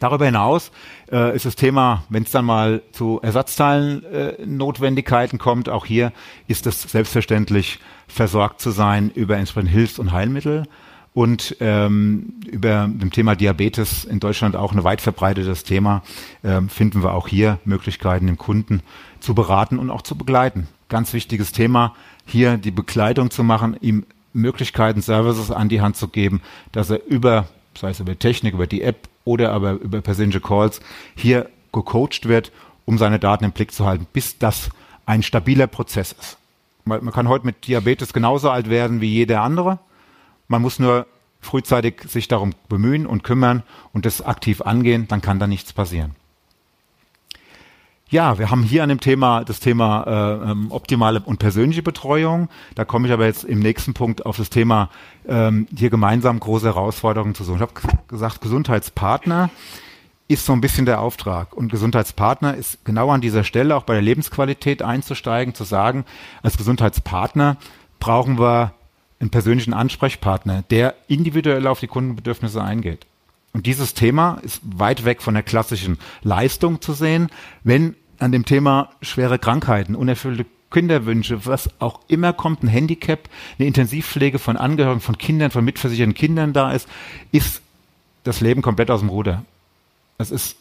Darüber 0.00 0.26
hinaus 0.26 0.70
äh, 1.10 1.34
ist 1.34 1.44
das 1.44 1.56
Thema, 1.56 2.04
wenn 2.08 2.22
es 2.22 2.30
dann 2.30 2.44
mal 2.44 2.82
zu 2.92 3.18
Ersatzteilen-Notwendigkeiten 3.22 5.36
äh, 5.36 5.38
kommt, 5.38 5.68
auch 5.68 5.86
hier 5.86 6.12
ist 6.46 6.66
es 6.66 6.82
selbstverständlich 6.82 7.80
versorgt 8.06 8.60
zu 8.60 8.70
sein 8.70 9.10
über 9.14 9.36
entsprechende 9.36 9.72
Hilfs- 9.72 9.98
und 9.98 10.12
Heilmittel 10.12 10.68
und 11.14 11.56
ähm, 11.58 12.34
über 12.46 12.88
dem 12.88 13.10
Thema 13.10 13.34
Diabetes 13.34 14.04
in 14.04 14.20
Deutschland 14.20 14.54
auch 14.54 14.72
ein 14.72 14.84
weit 14.84 15.00
verbreitetes 15.00 15.64
Thema 15.64 16.02
ähm, 16.44 16.68
finden 16.68 17.02
wir 17.02 17.12
auch 17.12 17.26
hier 17.26 17.58
Möglichkeiten, 17.64 18.26
den 18.26 18.38
Kunden 18.38 18.82
zu 19.18 19.34
beraten 19.34 19.80
und 19.80 19.90
auch 19.90 20.02
zu 20.02 20.16
begleiten. 20.16 20.68
Ganz 20.88 21.12
wichtiges 21.12 21.50
Thema, 21.50 21.96
hier 22.24 22.56
die 22.56 22.70
Begleitung 22.70 23.32
zu 23.32 23.42
machen, 23.42 23.76
ihm 23.80 24.06
Möglichkeiten, 24.32 25.02
Services 25.02 25.50
an 25.50 25.68
die 25.68 25.80
Hand 25.80 25.96
zu 25.96 26.06
geben, 26.08 26.40
dass 26.70 26.90
er 26.90 27.04
über, 27.06 27.48
sei 27.76 27.90
es 27.90 27.98
über 27.98 28.16
Technik, 28.16 28.54
über 28.54 28.66
die 28.66 28.82
App 28.82 29.08
oder 29.28 29.52
aber 29.52 29.72
über 29.72 30.00
persönliche 30.00 30.40
Calls, 30.40 30.80
hier 31.14 31.50
gecoacht 31.72 32.26
wird, 32.26 32.50
um 32.86 32.96
seine 32.96 33.18
Daten 33.18 33.44
im 33.44 33.52
Blick 33.52 33.72
zu 33.72 33.84
halten, 33.84 34.06
bis 34.10 34.38
das 34.38 34.70
ein 35.04 35.22
stabiler 35.22 35.66
Prozess 35.66 36.12
ist. 36.12 36.38
Man 36.86 37.12
kann 37.12 37.28
heute 37.28 37.44
mit 37.44 37.66
Diabetes 37.66 38.14
genauso 38.14 38.48
alt 38.48 38.70
werden 38.70 39.02
wie 39.02 39.12
jeder 39.12 39.42
andere. 39.42 39.78
Man 40.48 40.62
muss 40.62 40.78
nur 40.78 41.06
frühzeitig 41.42 42.02
sich 42.08 42.26
darum 42.28 42.54
bemühen 42.70 43.06
und 43.06 43.22
kümmern 43.22 43.62
und 43.92 44.06
das 44.06 44.22
aktiv 44.22 44.62
angehen, 44.62 45.06
dann 45.06 45.20
kann 45.20 45.38
da 45.38 45.46
nichts 45.46 45.74
passieren. 45.74 46.16
Ja, 48.10 48.38
wir 48.38 48.50
haben 48.50 48.62
hier 48.62 48.82
an 48.82 48.88
dem 48.88 49.00
Thema 49.00 49.44
das 49.44 49.60
Thema 49.60 50.04
äh, 50.06 50.50
ähm, 50.50 50.70
optimale 50.70 51.20
und 51.20 51.38
persönliche 51.38 51.82
Betreuung. 51.82 52.48
Da 52.74 52.86
komme 52.86 53.06
ich 53.06 53.12
aber 53.12 53.26
jetzt 53.26 53.44
im 53.44 53.58
nächsten 53.58 53.92
Punkt 53.92 54.24
auf 54.24 54.38
das 54.38 54.48
Thema 54.48 54.88
ähm, 55.28 55.66
hier 55.76 55.90
gemeinsam 55.90 56.40
große 56.40 56.64
Herausforderungen 56.64 57.34
zu 57.34 57.44
suchen. 57.44 57.56
Ich 57.56 57.62
habe 57.62 57.98
gesagt, 58.08 58.40
Gesundheitspartner 58.40 59.50
ist 60.26 60.46
so 60.46 60.54
ein 60.54 60.62
bisschen 60.62 60.86
der 60.86 61.02
Auftrag. 61.02 61.52
Und 61.54 61.70
Gesundheitspartner 61.70 62.54
ist 62.54 62.82
genau 62.86 63.10
an 63.10 63.20
dieser 63.20 63.44
Stelle 63.44 63.76
auch 63.76 63.82
bei 63.82 63.92
der 63.92 64.02
Lebensqualität 64.02 64.80
einzusteigen, 64.82 65.54
zu 65.54 65.64
sagen, 65.64 66.06
als 66.42 66.56
Gesundheitspartner 66.56 67.58
brauchen 68.00 68.38
wir 68.38 68.72
einen 69.20 69.30
persönlichen 69.30 69.74
Ansprechpartner, 69.74 70.62
der 70.70 70.94
individuell 71.08 71.66
auf 71.66 71.80
die 71.80 71.88
Kundenbedürfnisse 71.88 72.62
eingeht. 72.62 73.06
Und 73.58 73.66
dieses 73.66 73.92
Thema 73.92 74.38
ist 74.42 74.60
weit 74.62 75.04
weg 75.04 75.20
von 75.20 75.34
der 75.34 75.42
klassischen 75.42 75.98
Leistung 76.22 76.80
zu 76.80 76.92
sehen, 76.92 77.28
wenn 77.64 77.96
an 78.20 78.30
dem 78.30 78.44
Thema 78.44 78.90
schwere 79.02 79.40
Krankheiten, 79.40 79.96
unerfüllte 79.96 80.46
Kinderwünsche, 80.70 81.44
was 81.44 81.68
auch 81.80 81.98
immer 82.06 82.32
kommt, 82.32 82.62
ein 82.62 82.68
Handicap, 82.68 83.28
eine 83.58 83.66
Intensivpflege 83.66 84.38
von 84.38 84.56
Angehörigen, 84.56 85.00
von 85.00 85.18
Kindern, 85.18 85.50
von 85.50 85.64
mitversicherten 85.64 86.14
Kindern 86.14 86.52
da 86.52 86.70
ist, 86.70 86.88
ist 87.32 87.60
das 88.22 88.40
Leben 88.40 88.62
komplett 88.62 88.92
aus 88.92 89.00
dem 89.00 89.08
Ruder. 89.08 89.44
Es 90.18 90.30
ist 90.30 90.56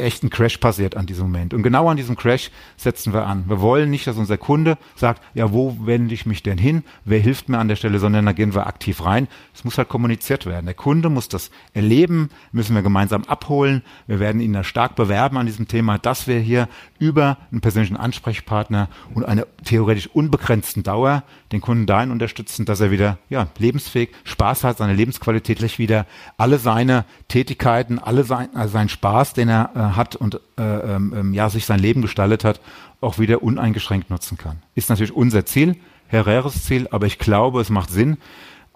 echt 0.00 0.22
ein 0.22 0.30
Crash 0.30 0.58
passiert 0.58 0.96
an 0.96 1.06
diesem 1.06 1.26
Moment. 1.26 1.54
Und 1.54 1.62
genau 1.62 1.88
an 1.88 1.96
diesem 1.96 2.16
Crash 2.16 2.50
setzen 2.76 3.12
wir 3.12 3.26
an. 3.26 3.44
Wir 3.48 3.60
wollen 3.60 3.90
nicht, 3.90 4.06
dass 4.06 4.16
unser 4.16 4.38
Kunde 4.38 4.78
sagt, 4.96 5.22
ja, 5.34 5.52
wo 5.52 5.76
wende 5.80 6.14
ich 6.14 6.26
mich 6.26 6.42
denn 6.42 6.58
hin? 6.58 6.82
Wer 7.04 7.20
hilft 7.20 7.48
mir 7.48 7.58
an 7.58 7.68
der 7.68 7.76
Stelle? 7.76 7.98
Sondern 7.98 8.26
da 8.26 8.32
gehen 8.32 8.54
wir 8.54 8.66
aktiv 8.66 9.04
rein. 9.04 9.28
Es 9.54 9.64
muss 9.64 9.78
halt 9.78 9.88
kommuniziert 9.88 10.46
werden. 10.46 10.66
Der 10.66 10.74
Kunde 10.74 11.08
muss 11.10 11.28
das 11.28 11.50
erleben, 11.74 12.30
müssen 12.52 12.74
wir 12.74 12.82
gemeinsam 12.82 13.24
abholen. 13.24 13.82
Wir 14.06 14.20
werden 14.20 14.40
ihn 14.40 14.52
da 14.52 14.64
stark 14.64 14.96
bewerben 14.96 15.36
an 15.36 15.46
diesem 15.46 15.68
Thema, 15.68 15.98
dass 15.98 16.26
wir 16.26 16.38
hier 16.38 16.68
über 16.98 17.38
einen 17.50 17.60
persönlichen 17.60 17.96
Ansprechpartner 17.96 18.88
und 19.14 19.24
eine 19.24 19.46
theoretisch 19.64 20.08
unbegrenzten 20.08 20.82
Dauer 20.82 21.22
den 21.52 21.60
Kunden 21.60 21.86
dahin 21.86 22.10
unterstützen, 22.10 22.64
dass 22.64 22.80
er 22.80 22.90
wieder, 22.90 23.18
ja, 23.28 23.48
lebensfähig, 23.58 24.10
Spaß 24.24 24.64
hat, 24.64 24.78
seine 24.78 24.94
Lebensqualität 24.94 25.58
gleich 25.58 25.78
wieder 25.78 26.06
alle 26.36 26.58
seine 26.58 27.04
Tätigkeiten, 27.28 27.98
alle 27.98 28.24
sein, 28.24 28.48
also 28.54 28.72
seinen 28.72 28.88
Spaß, 28.88 29.34
den 29.34 29.48
er 29.48 29.70
äh, 29.74 29.89
hat 29.96 30.16
und 30.16 30.40
äh, 30.58 30.62
ähm, 30.62 31.14
ähm, 31.16 31.34
ja 31.34 31.50
sich 31.50 31.66
sein 31.66 31.80
Leben 31.80 32.02
gestaltet 32.02 32.44
hat, 32.44 32.60
auch 33.00 33.18
wieder 33.18 33.42
uneingeschränkt 33.42 34.10
nutzen 34.10 34.38
kann. 34.38 34.62
Ist 34.74 34.90
natürlich 34.90 35.14
unser 35.14 35.46
Ziel, 35.46 35.76
Herreres 36.06 36.64
Ziel, 36.64 36.88
aber 36.90 37.06
ich 37.06 37.18
glaube, 37.18 37.60
es 37.60 37.70
macht 37.70 37.90
Sinn, 37.90 38.18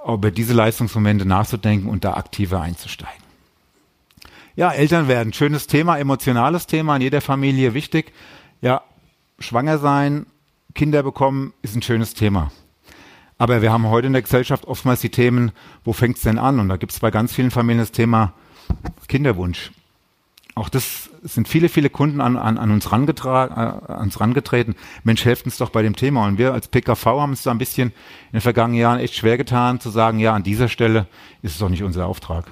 über 0.07 0.31
diese 0.31 0.53
Leistungsmomente 0.53 1.27
nachzudenken 1.27 1.89
und 1.89 2.05
da 2.05 2.15
aktiver 2.15 2.61
einzusteigen. 2.61 3.25
Ja, 4.57 4.71
Eltern 4.71 5.09
werden, 5.09 5.33
schönes 5.33 5.67
Thema, 5.67 5.99
emotionales 5.99 6.67
Thema 6.67 6.97
in 6.97 7.03
jeder 7.03 7.21
Familie 7.21 7.75
wichtig. 7.75 8.13
Ja, 8.61 8.83
schwanger 9.41 9.79
sein, 9.79 10.27
Kinder 10.75 11.03
bekommen 11.03 11.53
ist 11.63 11.75
ein 11.75 11.83
schönes 11.83 12.15
Thema. 12.15 12.53
Aber 13.37 13.63
wir 13.63 13.73
haben 13.73 13.89
heute 13.89 14.07
in 14.07 14.13
der 14.13 14.23
Gesellschaft 14.23 14.65
oftmals 14.67 15.01
die 15.01 15.11
Themen, 15.11 15.51
wo 15.85 15.93
fängt 15.93 16.17
es 16.17 16.23
denn 16.23 16.39
an? 16.39 16.61
Und 16.61 16.69
da 16.69 16.77
gibt 16.77 16.93
es 16.93 17.01
bei 17.01 17.11
ganz 17.11 17.33
vielen 17.33 17.51
Familien 17.51 17.81
das 17.81 17.91
Thema 17.91 18.33
Kinderwunsch 19.09 19.73
auch 20.55 20.69
das 20.69 21.11
sind 21.23 21.49
viele, 21.49 21.69
viele 21.69 21.91
Kunden 21.91 22.21
an, 22.21 22.37
an, 22.37 22.59
an 22.59 22.71
uns, 22.71 22.93
rangetragen, 22.93 23.57
äh, 23.57 23.93
an 23.93 24.05
uns 24.05 24.21
rangetreten. 24.21 24.77
Mensch, 25.03 25.25
helft 25.25 25.47
uns 25.47 25.57
doch 25.57 25.71
bei 25.71 25.83
dem 25.83 25.97
Thema. 25.97 26.27
Und 26.27 26.39
wir 26.39 26.53
als 26.53 26.69
PKV 26.69 27.05
haben 27.07 27.31
uns 27.31 27.43
da 27.43 27.51
ein 27.51 27.59
bisschen 27.59 27.89
in 27.89 28.33
den 28.35 28.41
vergangenen 28.41 28.81
Jahren 28.81 29.01
echt 29.01 29.15
schwer 29.15 29.37
getan, 29.37 29.81
zu 29.81 29.91
sagen, 29.91 30.21
ja, 30.21 30.33
an 30.33 30.45
dieser 30.45 30.69
Stelle 30.69 31.07
ist 31.43 31.53
es 31.53 31.59
doch 31.59 31.69
nicht 31.69 31.83
unser 31.83 32.07
Auftrag. 32.07 32.47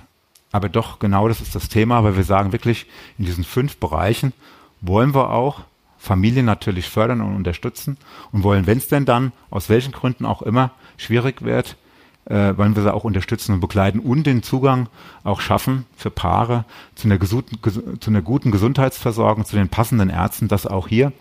Aber 0.50 0.68
doch, 0.68 0.98
genau 0.98 1.28
das 1.28 1.40
ist 1.40 1.54
das 1.54 1.68
Thema, 1.68 2.02
weil 2.02 2.16
wir 2.16 2.24
sagen 2.24 2.52
wirklich, 2.52 2.86
in 3.18 3.24
diesen 3.24 3.44
fünf 3.44 3.76
Bereichen 3.76 4.32
wollen 4.80 5.14
wir 5.14 5.30
auch 5.30 5.60
Familien 5.96 6.44
natürlich 6.44 6.88
fördern 6.88 7.20
und 7.20 7.36
unterstützen 7.36 7.96
und 8.32 8.42
wollen, 8.42 8.66
wenn 8.66 8.78
es 8.78 8.88
denn 8.88 9.04
dann, 9.04 9.32
aus 9.50 9.68
welchen 9.68 9.92
Gründen 9.92 10.26
auch 10.26 10.42
immer, 10.42 10.72
schwierig 10.96 11.42
wird, 11.42 11.76
äh, 12.26 12.56
wollen 12.56 12.76
wir 12.76 12.82
sie 12.82 12.92
auch 12.92 13.04
unterstützen 13.04 13.54
und 13.54 13.60
begleiten 13.60 13.98
und 13.98 14.24
den 14.24 14.42
Zugang 14.42 14.88
auch 15.24 15.40
schaffen 15.40 15.86
für 15.96 16.10
Paare 16.10 16.64
zu 16.94 17.08
einer, 17.08 17.18
gesunden, 17.18 17.58
zu 18.00 18.10
einer 18.10 18.22
guten 18.22 18.50
Gesundheitsversorgung, 18.50 19.44
zu 19.44 19.56
den 19.56 19.68
passenden 19.68 20.10
Ärzten, 20.10 20.48
dass 20.48 20.66
auch 20.66 20.88
hier 20.88 21.12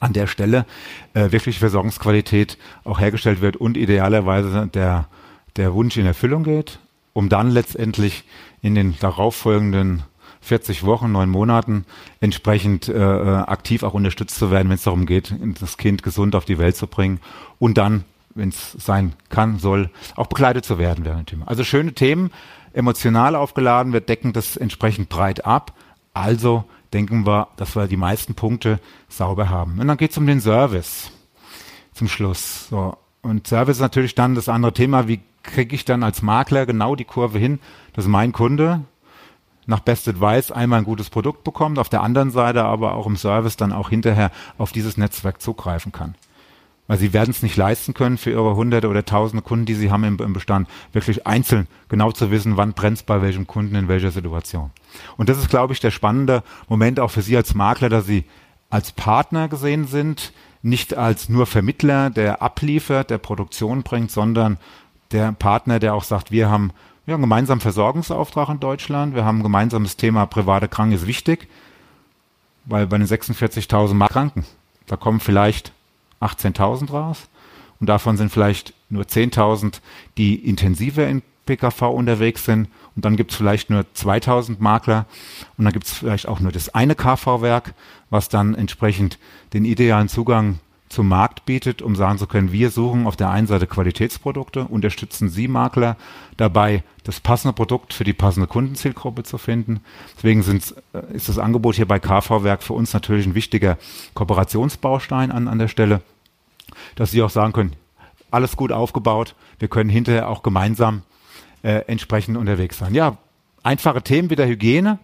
an 0.00 0.12
der 0.12 0.26
Stelle 0.26 0.66
äh, 1.14 1.32
wirklich 1.32 1.58
Versorgungsqualität 1.58 2.58
auch 2.84 3.00
hergestellt 3.00 3.40
wird 3.40 3.56
und 3.56 3.76
idealerweise 3.76 4.68
der, 4.72 5.06
der 5.56 5.72
Wunsch 5.74 5.96
in 5.96 6.06
Erfüllung 6.06 6.44
geht, 6.44 6.78
um 7.12 7.28
dann 7.28 7.50
letztendlich 7.50 8.24
in 8.62 8.74
den 8.74 8.96
darauffolgenden 8.98 10.02
40 10.42 10.84
Wochen, 10.84 11.10
neun 11.12 11.28
Monaten 11.28 11.86
entsprechend 12.20 12.88
äh, 12.88 12.92
äh, 12.92 13.36
aktiv 13.38 13.82
auch 13.82 13.94
unterstützt 13.94 14.36
zu 14.36 14.50
werden, 14.50 14.68
wenn 14.68 14.76
es 14.76 14.84
darum 14.84 15.06
geht, 15.06 15.34
das 15.60 15.76
Kind 15.76 16.02
gesund 16.02 16.36
auf 16.36 16.44
die 16.44 16.58
Welt 16.58 16.76
zu 16.76 16.86
bringen 16.86 17.20
und 17.58 17.78
dann 17.78 18.04
wenn 18.36 18.50
es 18.50 18.72
sein 18.72 19.14
kann, 19.28 19.58
soll, 19.58 19.90
auch 20.14 20.26
begleitet 20.26 20.64
zu 20.64 20.78
werden 20.78 21.04
während 21.04 21.30
dem 21.30 21.38
Thema. 21.38 21.48
Also 21.48 21.64
schöne 21.64 21.94
Themen, 21.94 22.30
emotional 22.72 23.34
aufgeladen, 23.34 23.92
wir 23.92 24.00
decken 24.00 24.32
das 24.32 24.56
entsprechend 24.56 25.08
breit 25.08 25.44
ab. 25.44 25.72
Also 26.12 26.64
denken 26.92 27.26
wir, 27.26 27.48
dass 27.56 27.74
wir 27.74 27.86
die 27.88 27.96
meisten 27.96 28.34
Punkte 28.34 28.78
sauber 29.08 29.48
haben. 29.48 29.80
Und 29.80 29.88
dann 29.88 29.96
geht 29.96 30.12
es 30.12 30.18
um 30.18 30.26
den 30.26 30.40
Service 30.40 31.10
zum 31.92 32.08
Schluss. 32.08 32.68
So. 32.68 32.96
Und 33.22 33.46
Service 33.46 33.76
ist 33.76 33.82
natürlich 33.82 34.14
dann 34.14 34.34
das 34.34 34.48
andere 34.48 34.72
Thema, 34.72 35.08
wie 35.08 35.20
kriege 35.42 35.74
ich 35.74 35.84
dann 35.84 36.02
als 36.02 36.22
Makler 36.22 36.66
genau 36.66 36.94
die 36.94 37.04
Kurve 37.04 37.38
hin, 37.38 37.58
dass 37.94 38.06
mein 38.06 38.32
Kunde 38.32 38.82
nach 39.66 39.80
Best 39.80 40.06
Advice 40.06 40.52
einmal 40.52 40.80
ein 40.80 40.84
gutes 40.84 41.10
Produkt 41.10 41.42
bekommt, 41.42 41.78
auf 41.78 41.88
der 41.88 42.02
anderen 42.02 42.30
Seite 42.30 42.64
aber 42.64 42.94
auch 42.94 43.06
im 43.06 43.16
Service 43.16 43.56
dann 43.56 43.72
auch 43.72 43.90
hinterher 43.90 44.30
auf 44.58 44.70
dieses 44.70 44.96
Netzwerk 44.96 45.40
zugreifen 45.40 45.90
kann 45.90 46.14
weil 46.86 46.98
sie 46.98 47.12
werden 47.12 47.30
es 47.30 47.42
nicht 47.42 47.56
leisten 47.56 47.94
können, 47.94 48.18
für 48.18 48.30
ihre 48.30 48.56
hunderte 48.56 48.88
oder 48.88 49.04
tausende 49.04 49.42
Kunden, 49.42 49.66
die 49.66 49.74
sie 49.74 49.90
haben 49.90 50.04
im, 50.04 50.18
im 50.18 50.32
Bestand, 50.32 50.68
wirklich 50.92 51.26
einzeln 51.26 51.66
genau 51.88 52.12
zu 52.12 52.30
wissen, 52.30 52.56
wann 52.56 52.72
brennt 52.72 53.06
bei 53.06 53.22
welchem 53.22 53.46
Kunden 53.46 53.74
in 53.74 53.88
welcher 53.88 54.10
Situation. 54.10 54.70
Und 55.16 55.28
das 55.28 55.38
ist, 55.38 55.50
glaube 55.50 55.72
ich, 55.72 55.80
der 55.80 55.90
spannende 55.90 56.42
Moment 56.68 57.00
auch 57.00 57.10
für 57.10 57.22
Sie 57.22 57.36
als 57.36 57.54
Makler, 57.54 57.88
dass 57.88 58.06
Sie 58.06 58.24
als 58.70 58.92
Partner 58.92 59.48
gesehen 59.48 59.86
sind, 59.86 60.32
nicht 60.62 60.96
als 60.96 61.28
nur 61.28 61.46
Vermittler, 61.46 62.10
der 62.10 62.42
abliefert, 62.42 63.10
der 63.10 63.18
Produktion 63.18 63.82
bringt, 63.82 64.10
sondern 64.10 64.58
der 65.12 65.32
Partner, 65.32 65.78
der 65.78 65.94
auch 65.94 66.04
sagt, 66.04 66.30
wir 66.30 66.50
haben 66.50 66.72
ja, 67.06 67.14
einen 67.14 67.22
gemeinsamen 67.22 67.60
Versorgungsauftrag 67.60 68.48
in 68.48 68.60
Deutschland, 68.60 69.14
wir 69.14 69.24
haben 69.24 69.38
ein 69.38 69.44
gemeinsames 69.44 69.96
Thema 69.96 70.26
private 70.26 70.66
Kranken 70.66 70.96
ist 70.96 71.06
wichtig, 71.06 71.48
weil 72.64 72.88
bei 72.88 72.98
den 72.98 73.06
46.000 73.06 74.08
Kranken, 74.08 74.44
da 74.86 74.96
kommen 74.96 75.20
vielleicht 75.20 75.72
18.000 76.20 76.90
raus. 76.90 77.28
Und 77.80 77.88
davon 77.88 78.16
sind 78.16 78.30
vielleicht 78.30 78.74
nur 78.88 79.04
10.000, 79.04 79.80
die 80.16 80.34
intensiver 80.34 81.06
in 81.06 81.22
PKV 81.44 81.82
unterwegs 81.82 82.44
sind. 82.44 82.68
Und 82.94 83.04
dann 83.04 83.16
gibt 83.16 83.30
es 83.30 83.36
vielleicht 83.36 83.70
nur 83.70 83.84
2000 83.94 84.60
Makler. 84.60 85.06
Und 85.56 85.64
dann 85.64 85.72
gibt 85.72 85.86
es 85.86 85.92
vielleicht 85.92 86.26
auch 86.26 86.40
nur 86.40 86.52
das 86.52 86.74
eine 86.74 86.94
KV-Werk, 86.94 87.74
was 88.10 88.28
dann 88.28 88.54
entsprechend 88.54 89.18
den 89.52 89.64
idealen 89.64 90.08
Zugang 90.08 90.58
zum 90.96 91.08
Markt 91.08 91.44
bietet, 91.44 91.82
um 91.82 91.94
sagen 91.94 92.16
zu 92.16 92.26
können, 92.26 92.52
wir 92.52 92.70
suchen 92.70 93.06
auf 93.06 93.16
der 93.16 93.28
einen 93.28 93.46
Seite 93.46 93.66
Qualitätsprodukte, 93.66 94.64
unterstützen 94.64 95.28
Sie 95.28 95.46
Makler 95.46 95.98
dabei, 96.38 96.84
das 97.04 97.20
passende 97.20 97.52
Produkt 97.52 97.92
für 97.92 98.02
die 98.02 98.14
passende 98.14 98.46
Kundenzielgruppe 98.46 99.22
zu 99.22 99.36
finden. 99.36 99.80
Deswegen 100.16 100.40
äh, 100.40 101.14
ist 101.14 101.28
das 101.28 101.38
Angebot 101.38 101.76
hier 101.76 101.86
bei 101.86 101.98
KV-Werk 101.98 102.62
für 102.62 102.72
uns 102.72 102.94
natürlich 102.94 103.26
ein 103.26 103.34
wichtiger 103.34 103.76
Kooperationsbaustein 104.14 105.30
an, 105.30 105.48
an 105.48 105.58
der 105.58 105.68
Stelle, 105.68 106.00
dass 106.94 107.10
Sie 107.10 107.20
auch 107.20 107.28
sagen 107.28 107.52
können, 107.52 107.74
alles 108.30 108.56
gut 108.56 108.72
aufgebaut, 108.72 109.34
wir 109.58 109.68
können 109.68 109.90
hinterher 109.90 110.30
auch 110.30 110.42
gemeinsam 110.42 111.02
äh, 111.62 111.84
entsprechend 111.88 112.38
unterwegs 112.38 112.78
sein. 112.78 112.94
Ja, 112.94 113.18
einfache 113.62 114.00
Themen 114.00 114.30
wie 114.30 114.36
der 114.36 114.48
Hygiene, 114.48 114.98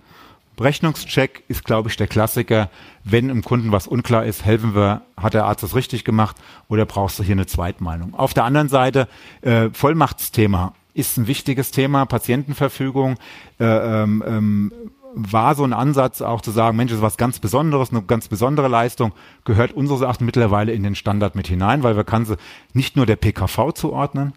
Rechnungscheck 0.63 1.45
ist, 1.49 1.65
glaube 1.65 1.89
ich, 1.89 1.97
der 1.97 2.07
Klassiker. 2.07 2.71
Wenn 3.05 3.31
im 3.31 3.43
Kunden 3.43 3.73
was 3.73 3.87
unklar 3.87 4.25
ist, 4.25 4.45
helfen 4.45 4.75
wir, 4.75 5.03
hat 5.17 5.35
der 5.35 5.45
Arzt 5.45 5.63
das 5.63 5.75
richtig 5.75 6.05
gemacht 6.05 6.37
oder 6.69 6.87
brauchst 6.87 7.19
du 7.19 7.23
hier 7.23 7.35
eine 7.35 7.47
Zweitmeinung? 7.47 8.15
Auf 8.15 8.35
der 8.35 8.45
anderen 8.45 8.69
Seite, 8.69 9.09
äh, 9.43 9.71
Vollmachtsthema 9.73 10.75
ist 10.95 11.17
ein 11.17 11.27
wichtiges 11.27 11.71
Thema, 11.71 12.05
Patientenverfügung. 12.05 13.17
Äh, 13.59 13.65
ähm, 13.65 14.23
ähm, 14.27 14.73
war 15.15 15.55
so 15.55 15.65
ein 15.65 15.73
Ansatz 15.73 16.23
auch 16.23 16.41
zu 16.41 16.51
sagen, 16.51 16.77
Mensch, 16.77 16.91
das 16.91 16.99
ist 16.99 17.03
was 17.03 17.17
ganz 17.17 17.39
Besonderes, 17.39 17.91
eine 17.91 18.03
ganz 18.03 18.29
besondere 18.29 18.69
Leistung, 18.69 19.13
gehört 19.45 19.73
unseres 19.73 20.01
Erachtens 20.01 20.25
mittlerweile 20.27 20.73
in 20.73 20.83
den 20.83 20.95
Standard 20.95 21.35
mit 21.35 21.49
hinein, 21.49 21.83
weil 21.83 21.97
wir 21.97 22.05
kann 22.05 22.25
sie 22.25 22.37
nicht 22.73 22.97
nur 22.97 23.07
der 23.07 23.17
PKV 23.17 23.73
zuordnen, 23.75 24.33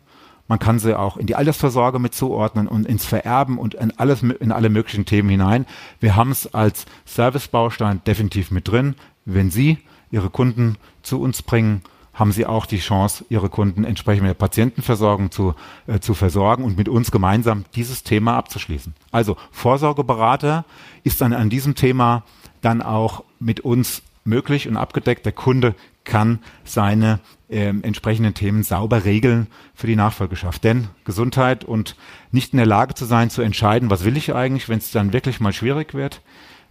man 0.48 0.60
kann 0.60 0.80
sie 0.80 0.98
auch 0.98 1.18
in 1.18 1.26
die 1.26 1.36
Altersvorsorge 1.36 2.00
mit 2.00 2.14
zuordnen 2.14 2.68
und 2.68 2.86
ins 2.86 3.06
Vererben 3.06 3.58
und 3.58 3.74
in 3.74 3.98
alles, 3.98 4.22
in 4.22 4.52
alle 4.52 4.70
möglichen 4.70 5.06
Themen 5.06 5.30
hinein. 5.30 5.66
Wir 6.00 6.16
haben 6.16 6.32
es 6.32 6.54
als 6.54 6.86
Servicebaustein 7.06 8.02
definitiv 8.06 8.52
mit 8.52 8.68
drin. 8.68 8.96
Wenn 9.26 9.50
Sie 9.50 9.80
Ihre 10.12 10.30
Kunden 10.30 10.78
zu 11.02 11.20
uns 11.20 11.42
bringen, 11.42 11.82
haben 12.14 12.32
Sie 12.32 12.46
auch 12.46 12.68
die 12.68 12.80
Chance, 12.80 13.26
Ihre 13.30 13.50
Kunden 13.50 13.84
entsprechend 13.84 14.22
mit 14.24 14.30
der 14.30 14.36
Patientenversorgung 14.36 15.32
zu, 15.32 15.56
äh, 15.88 16.00
zu 16.00 16.14
versorgen 16.14 16.64
und 16.64 16.78
mit 16.78 16.90
uns 16.90 17.12
gemeinsam 17.12 17.66
dieses 17.76 18.04
Thema 18.04 18.38
abzuschließen. 18.38 18.94
Also 19.12 19.38
Vorsorgeberater 19.52 20.64
ist 21.04 21.22
dann 21.22 21.34
an 21.34 21.50
diesem 21.50 21.76
Thema 21.76 22.24
dann 22.62 22.82
auch 22.82 23.24
mit 23.40 23.62
uns 23.62 24.04
möglich 24.24 24.68
und 24.68 24.78
abgedeckt. 24.78 25.26
Der 25.26 25.34
Kunde 25.34 25.76
kann 26.06 26.40
seine 26.64 27.20
ähm, 27.50 27.84
entsprechenden 27.84 28.34
Themen 28.34 28.64
sauber 28.64 29.06
regeln 29.06 29.48
für 29.74 29.88
die 29.88 29.96
Nachfolgeschaft. 29.96 30.64
Denn 30.64 30.88
Gesundheit 31.04 31.64
und 31.64 31.96
nicht 32.32 32.54
in 32.54 32.58
der 32.58 32.66
Lage 32.66 32.94
zu 32.94 33.06
sein, 33.06 33.30
zu 33.30 33.42
entscheiden, 33.42 33.90
was 33.90 34.06
will 34.06 34.18
ich 34.18 34.34
eigentlich, 34.34 34.70
wenn 34.70 34.78
es 34.78 34.92
dann 34.92 35.14
wirklich 35.14 35.40
mal 35.40 35.54
schwierig 35.54 35.94
wird, 35.94 36.22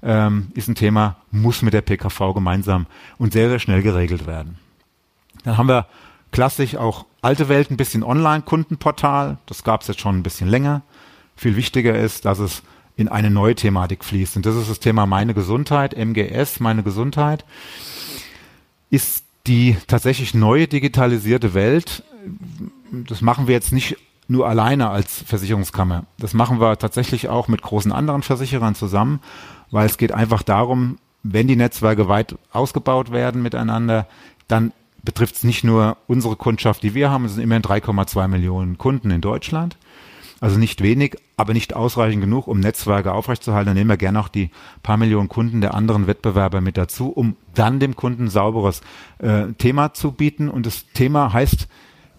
ähm, 0.02 0.48
ist 0.54 0.68
ein 0.68 0.74
Thema, 0.74 1.16
muss 1.30 1.62
mit 1.62 1.74
der 1.74 1.82
PKV 1.82 2.34
gemeinsam 2.34 2.86
und 3.18 3.32
sehr, 3.32 3.48
sehr 3.48 3.58
schnell 3.58 3.82
geregelt 3.82 4.26
werden. 4.26 4.58
Dann 5.44 5.58
haben 5.58 5.68
wir 5.68 5.86
klassisch 6.30 6.76
auch 6.76 7.06
alte 7.22 7.48
Welt 7.48 7.70
ein 7.70 7.76
bisschen 7.76 8.02
Online-Kundenportal. 8.02 9.38
Das 9.46 9.64
gab 9.64 9.82
es 9.82 9.88
jetzt 9.88 10.00
schon 10.00 10.18
ein 10.18 10.22
bisschen 10.22 10.48
länger. 10.48 10.82
Viel 11.36 11.56
wichtiger 11.56 11.94
ist, 11.94 12.24
dass 12.24 12.38
es 12.38 12.62
in 12.96 13.08
eine 13.08 13.30
neue 13.30 13.54
Thematik 13.54 14.04
fließt. 14.04 14.36
Und 14.36 14.46
das 14.46 14.54
ist 14.56 14.70
das 14.70 14.80
Thema 14.80 15.06
meine 15.06 15.34
Gesundheit, 15.34 15.94
MGS, 15.94 16.60
meine 16.60 16.82
Gesundheit, 16.82 17.44
ist 18.90 19.24
die 19.46 19.76
tatsächlich 19.86 20.34
neue 20.34 20.66
digitalisierte 20.66 21.54
Welt. 21.54 22.02
Das 22.90 23.20
machen 23.20 23.46
wir 23.46 23.54
jetzt 23.54 23.72
nicht 23.72 23.96
nur 24.26 24.48
alleine 24.48 24.88
als 24.90 25.22
Versicherungskammer. 25.22 26.04
Das 26.18 26.32
machen 26.32 26.60
wir 26.60 26.78
tatsächlich 26.78 27.28
auch 27.28 27.48
mit 27.48 27.62
großen 27.62 27.92
anderen 27.92 28.22
Versicherern 28.22 28.74
zusammen, 28.74 29.20
weil 29.70 29.86
es 29.86 29.98
geht 29.98 30.12
einfach 30.12 30.42
darum, 30.42 30.98
wenn 31.22 31.48
die 31.48 31.56
Netzwerke 31.56 32.08
weit 32.08 32.36
ausgebaut 32.52 33.10
werden 33.10 33.42
miteinander, 33.42 34.06
dann 34.48 34.72
betrifft 35.02 35.36
es 35.36 35.44
nicht 35.44 35.64
nur 35.64 35.96
unsere 36.06 36.36
Kundschaft, 36.36 36.82
die 36.82 36.94
wir 36.94 37.10
haben, 37.10 37.26
es 37.26 37.34
sind 37.34 37.42
immerhin 37.42 37.62
3,2 37.62 38.28
Millionen 38.28 38.78
Kunden 38.78 39.10
in 39.10 39.20
Deutschland, 39.20 39.76
also 40.40 40.58
nicht 40.58 40.82
wenig, 40.82 41.16
aber 41.36 41.52
nicht 41.52 41.74
ausreichend 41.74 42.22
genug, 42.22 42.46
um 42.46 42.60
Netzwerke 42.60 43.12
aufrechtzuerhalten. 43.12 43.68
Dann 43.68 43.76
nehmen 43.76 43.90
wir 43.90 43.96
gerne 43.96 44.20
auch 44.20 44.28
die 44.28 44.50
paar 44.82 44.96
Millionen 44.96 45.28
Kunden 45.28 45.60
der 45.60 45.74
anderen 45.74 46.06
Wettbewerber 46.06 46.60
mit 46.60 46.76
dazu, 46.76 47.08
um 47.08 47.36
dann 47.54 47.80
dem 47.80 47.96
Kunden 47.96 48.28
sauberes 48.28 48.82
äh, 49.18 49.52
Thema 49.58 49.94
zu 49.94 50.12
bieten. 50.12 50.48
Und 50.48 50.66
das 50.66 50.86
Thema 50.92 51.32
heißt, 51.32 51.68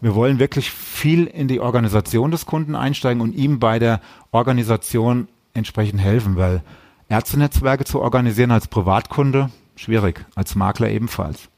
wir 0.01 0.15
wollen 0.15 0.39
wirklich 0.39 0.71
viel 0.71 1.25
in 1.25 1.47
die 1.47 1.59
Organisation 1.59 2.31
des 2.31 2.45
Kunden 2.45 2.75
einsteigen 2.75 3.21
und 3.21 3.33
ihm 3.33 3.59
bei 3.59 3.79
der 3.79 4.01
Organisation 4.31 5.27
entsprechend 5.53 6.01
helfen, 6.01 6.35
weil 6.35 6.61
Ärztenetzwerke 7.09 7.85
zu 7.85 8.01
organisieren 8.01 8.51
als 8.51 8.67
Privatkunde, 8.67 9.49
schwierig, 9.75 10.25
als 10.35 10.55
Makler 10.55 10.89
ebenfalls. 10.89 11.49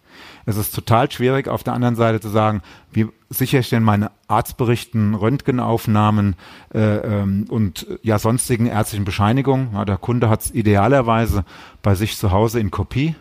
Es 0.47 0.55
ist 0.55 0.73
total 0.73 1.11
schwierig, 1.11 1.49
auf 1.49 1.63
der 1.63 1.73
anderen 1.73 1.97
Seite 1.97 2.21
zu 2.21 2.29
sagen, 2.29 2.61
wie 2.93 3.09
sichere 3.29 3.59
ich 3.59 3.69
denn 3.69 3.83
meine 3.83 4.11
Arztberichten, 4.29 5.13
Röntgenaufnahmen 5.13 6.37
äh, 6.73 6.79
ähm, 6.79 7.45
und 7.49 7.85
ja 8.01 8.17
sonstigen 8.17 8.65
ärztlichen 8.65 9.03
Bescheinigungen. 9.03 9.71
Ja, 9.73 9.83
der 9.83 9.97
Kunde 9.97 10.29
hat 10.29 10.43
es 10.43 10.51
idealerweise 10.51 11.43
bei 11.81 11.95
sich 11.95 12.17
zu 12.17 12.31
Hause 12.31 12.61
in 12.61 12.71
Kopie 12.71 13.15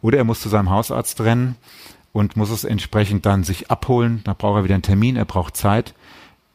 oder 0.00 0.18
er 0.18 0.24
muss 0.24 0.42
zu 0.42 0.48
seinem 0.48 0.70
Hausarzt 0.70 1.20
rennen 1.22 1.56
und 2.12 2.36
muss 2.36 2.50
es 2.50 2.62
entsprechend 2.62 3.26
dann 3.26 3.42
sich 3.42 3.68
abholen. 3.68 4.20
Da 4.22 4.32
braucht 4.32 4.60
er 4.60 4.64
wieder 4.64 4.74
einen 4.74 4.82
Termin, 4.82 5.16
er 5.16 5.24
braucht 5.24 5.56
Zeit. 5.56 5.92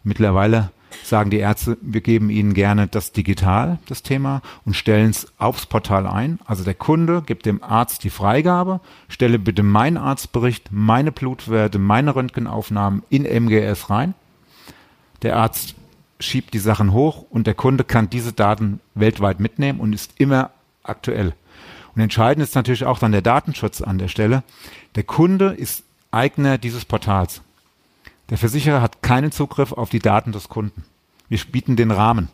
Mittlerweile 0.06 0.72
sagen 1.04 1.30
die 1.30 1.38
Ärzte, 1.38 1.78
wir 1.82 2.02
geben 2.02 2.30
ihnen 2.30 2.54
gerne 2.54 2.88
das 2.88 3.12
digital, 3.12 3.80
das 3.88 4.04
Thema, 4.04 4.42
und 4.66 4.76
stellen 4.76 5.10
es 5.10 5.28
aufs 5.38 5.66
Portal 5.66 6.08
ein. 6.08 6.40
Also 6.46 6.64
der 6.64 6.74
Kunde 6.74 7.22
gibt 7.26 7.46
dem 7.46 7.64
Arzt 7.64 8.04
die 8.04 8.10
Freigabe, 8.10 8.80
stelle 9.08 9.40
bitte 9.40 9.64
meinen 9.64 9.98
Arztbericht, 9.98 10.70
meine 10.72 11.12
Blutwerte, 11.12 11.80
meine 11.80 12.16
Röntgenaufnahmen 12.16 13.04
in 13.10 13.26
MGS 13.26 13.90
rein. 13.90 14.14
Der 15.22 15.38
Arzt 15.38 15.76
schiebt 16.20 16.54
die 16.54 16.60
Sachen 16.60 16.94
hoch 16.94 17.26
und 17.30 17.48
der 17.48 17.56
Kunde 17.56 17.84
kann 17.84 18.10
diese 18.10 18.34
Daten 18.34 18.80
weltweit 18.94 19.40
mitnehmen 19.40 19.80
und 19.80 19.94
ist 19.94 20.14
immer 20.18 20.52
aktuell. 20.84 21.34
Und 21.96 22.02
entscheidend 22.02 22.44
ist 22.44 22.56
natürlich 22.56 22.86
auch 22.86 23.00
dann 23.00 23.12
der 23.12 23.22
Datenschutz 23.22 23.82
an 23.82 23.98
der 23.98 24.08
Stelle. 24.08 24.44
Der 24.96 25.04
Kunde 25.04 25.54
ist 25.54 25.84
Eigner 26.12 26.58
dieses 26.58 26.86
Portals. 26.86 27.42
Der 28.30 28.38
Versicherer 28.38 28.82
hat 28.82 29.02
keinen 29.02 29.32
Zugriff 29.32 29.72
auf 29.72 29.90
die 29.90 30.00
Daten 30.00 30.32
des 30.32 30.50
Kunden. 30.50 30.84
Wir 31.30 31.40
bieten 31.52 31.76
den 31.76 31.92
Rahmen. 31.92 32.30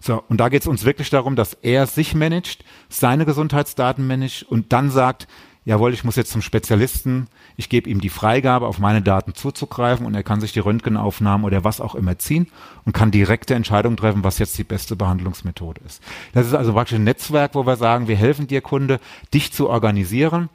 So, 0.00 0.22
und 0.28 0.38
da 0.38 0.48
geht 0.48 0.62
es 0.62 0.68
uns 0.68 0.84
wirklich 0.84 1.10
darum, 1.10 1.36
dass 1.36 1.54
er 1.54 1.86
sich 1.86 2.14
managt, 2.14 2.64
seine 2.88 3.26
Gesundheitsdaten 3.26 4.06
managt 4.06 4.44
und 4.44 4.72
dann 4.72 4.90
sagt, 4.90 5.28
jawohl, 5.66 5.92
ich 5.92 6.04
muss 6.04 6.16
jetzt 6.16 6.32
zum 6.32 6.40
Spezialisten, 6.40 7.28
ich 7.56 7.68
gebe 7.68 7.90
ihm 7.90 8.00
die 8.00 8.08
Freigabe, 8.08 8.66
auf 8.66 8.78
meine 8.78 9.02
Daten 9.02 9.34
zuzugreifen 9.34 10.06
und 10.06 10.14
er 10.14 10.22
kann 10.22 10.40
sich 10.40 10.52
die 10.52 10.60
Röntgenaufnahmen 10.60 11.44
oder 11.44 11.64
was 11.64 11.82
auch 11.82 11.94
immer 11.94 12.18
ziehen 12.18 12.48
und 12.86 12.94
kann 12.94 13.10
direkte 13.10 13.54
Entscheidungen 13.54 13.98
treffen, 13.98 14.24
was 14.24 14.38
jetzt 14.38 14.56
die 14.56 14.64
beste 14.64 14.96
Behandlungsmethode 14.96 15.82
ist. 15.86 16.02
Das 16.32 16.46
ist 16.46 16.54
also 16.54 16.72
praktisch 16.72 16.96
ein 16.96 17.04
Netzwerk, 17.04 17.54
wo 17.54 17.66
wir 17.66 17.76
sagen, 17.76 18.08
wir 18.08 18.16
helfen 18.16 18.46
dir 18.46 18.62
Kunde, 18.62 19.00
dich 19.34 19.52
zu 19.52 19.68
organisieren 19.68 20.48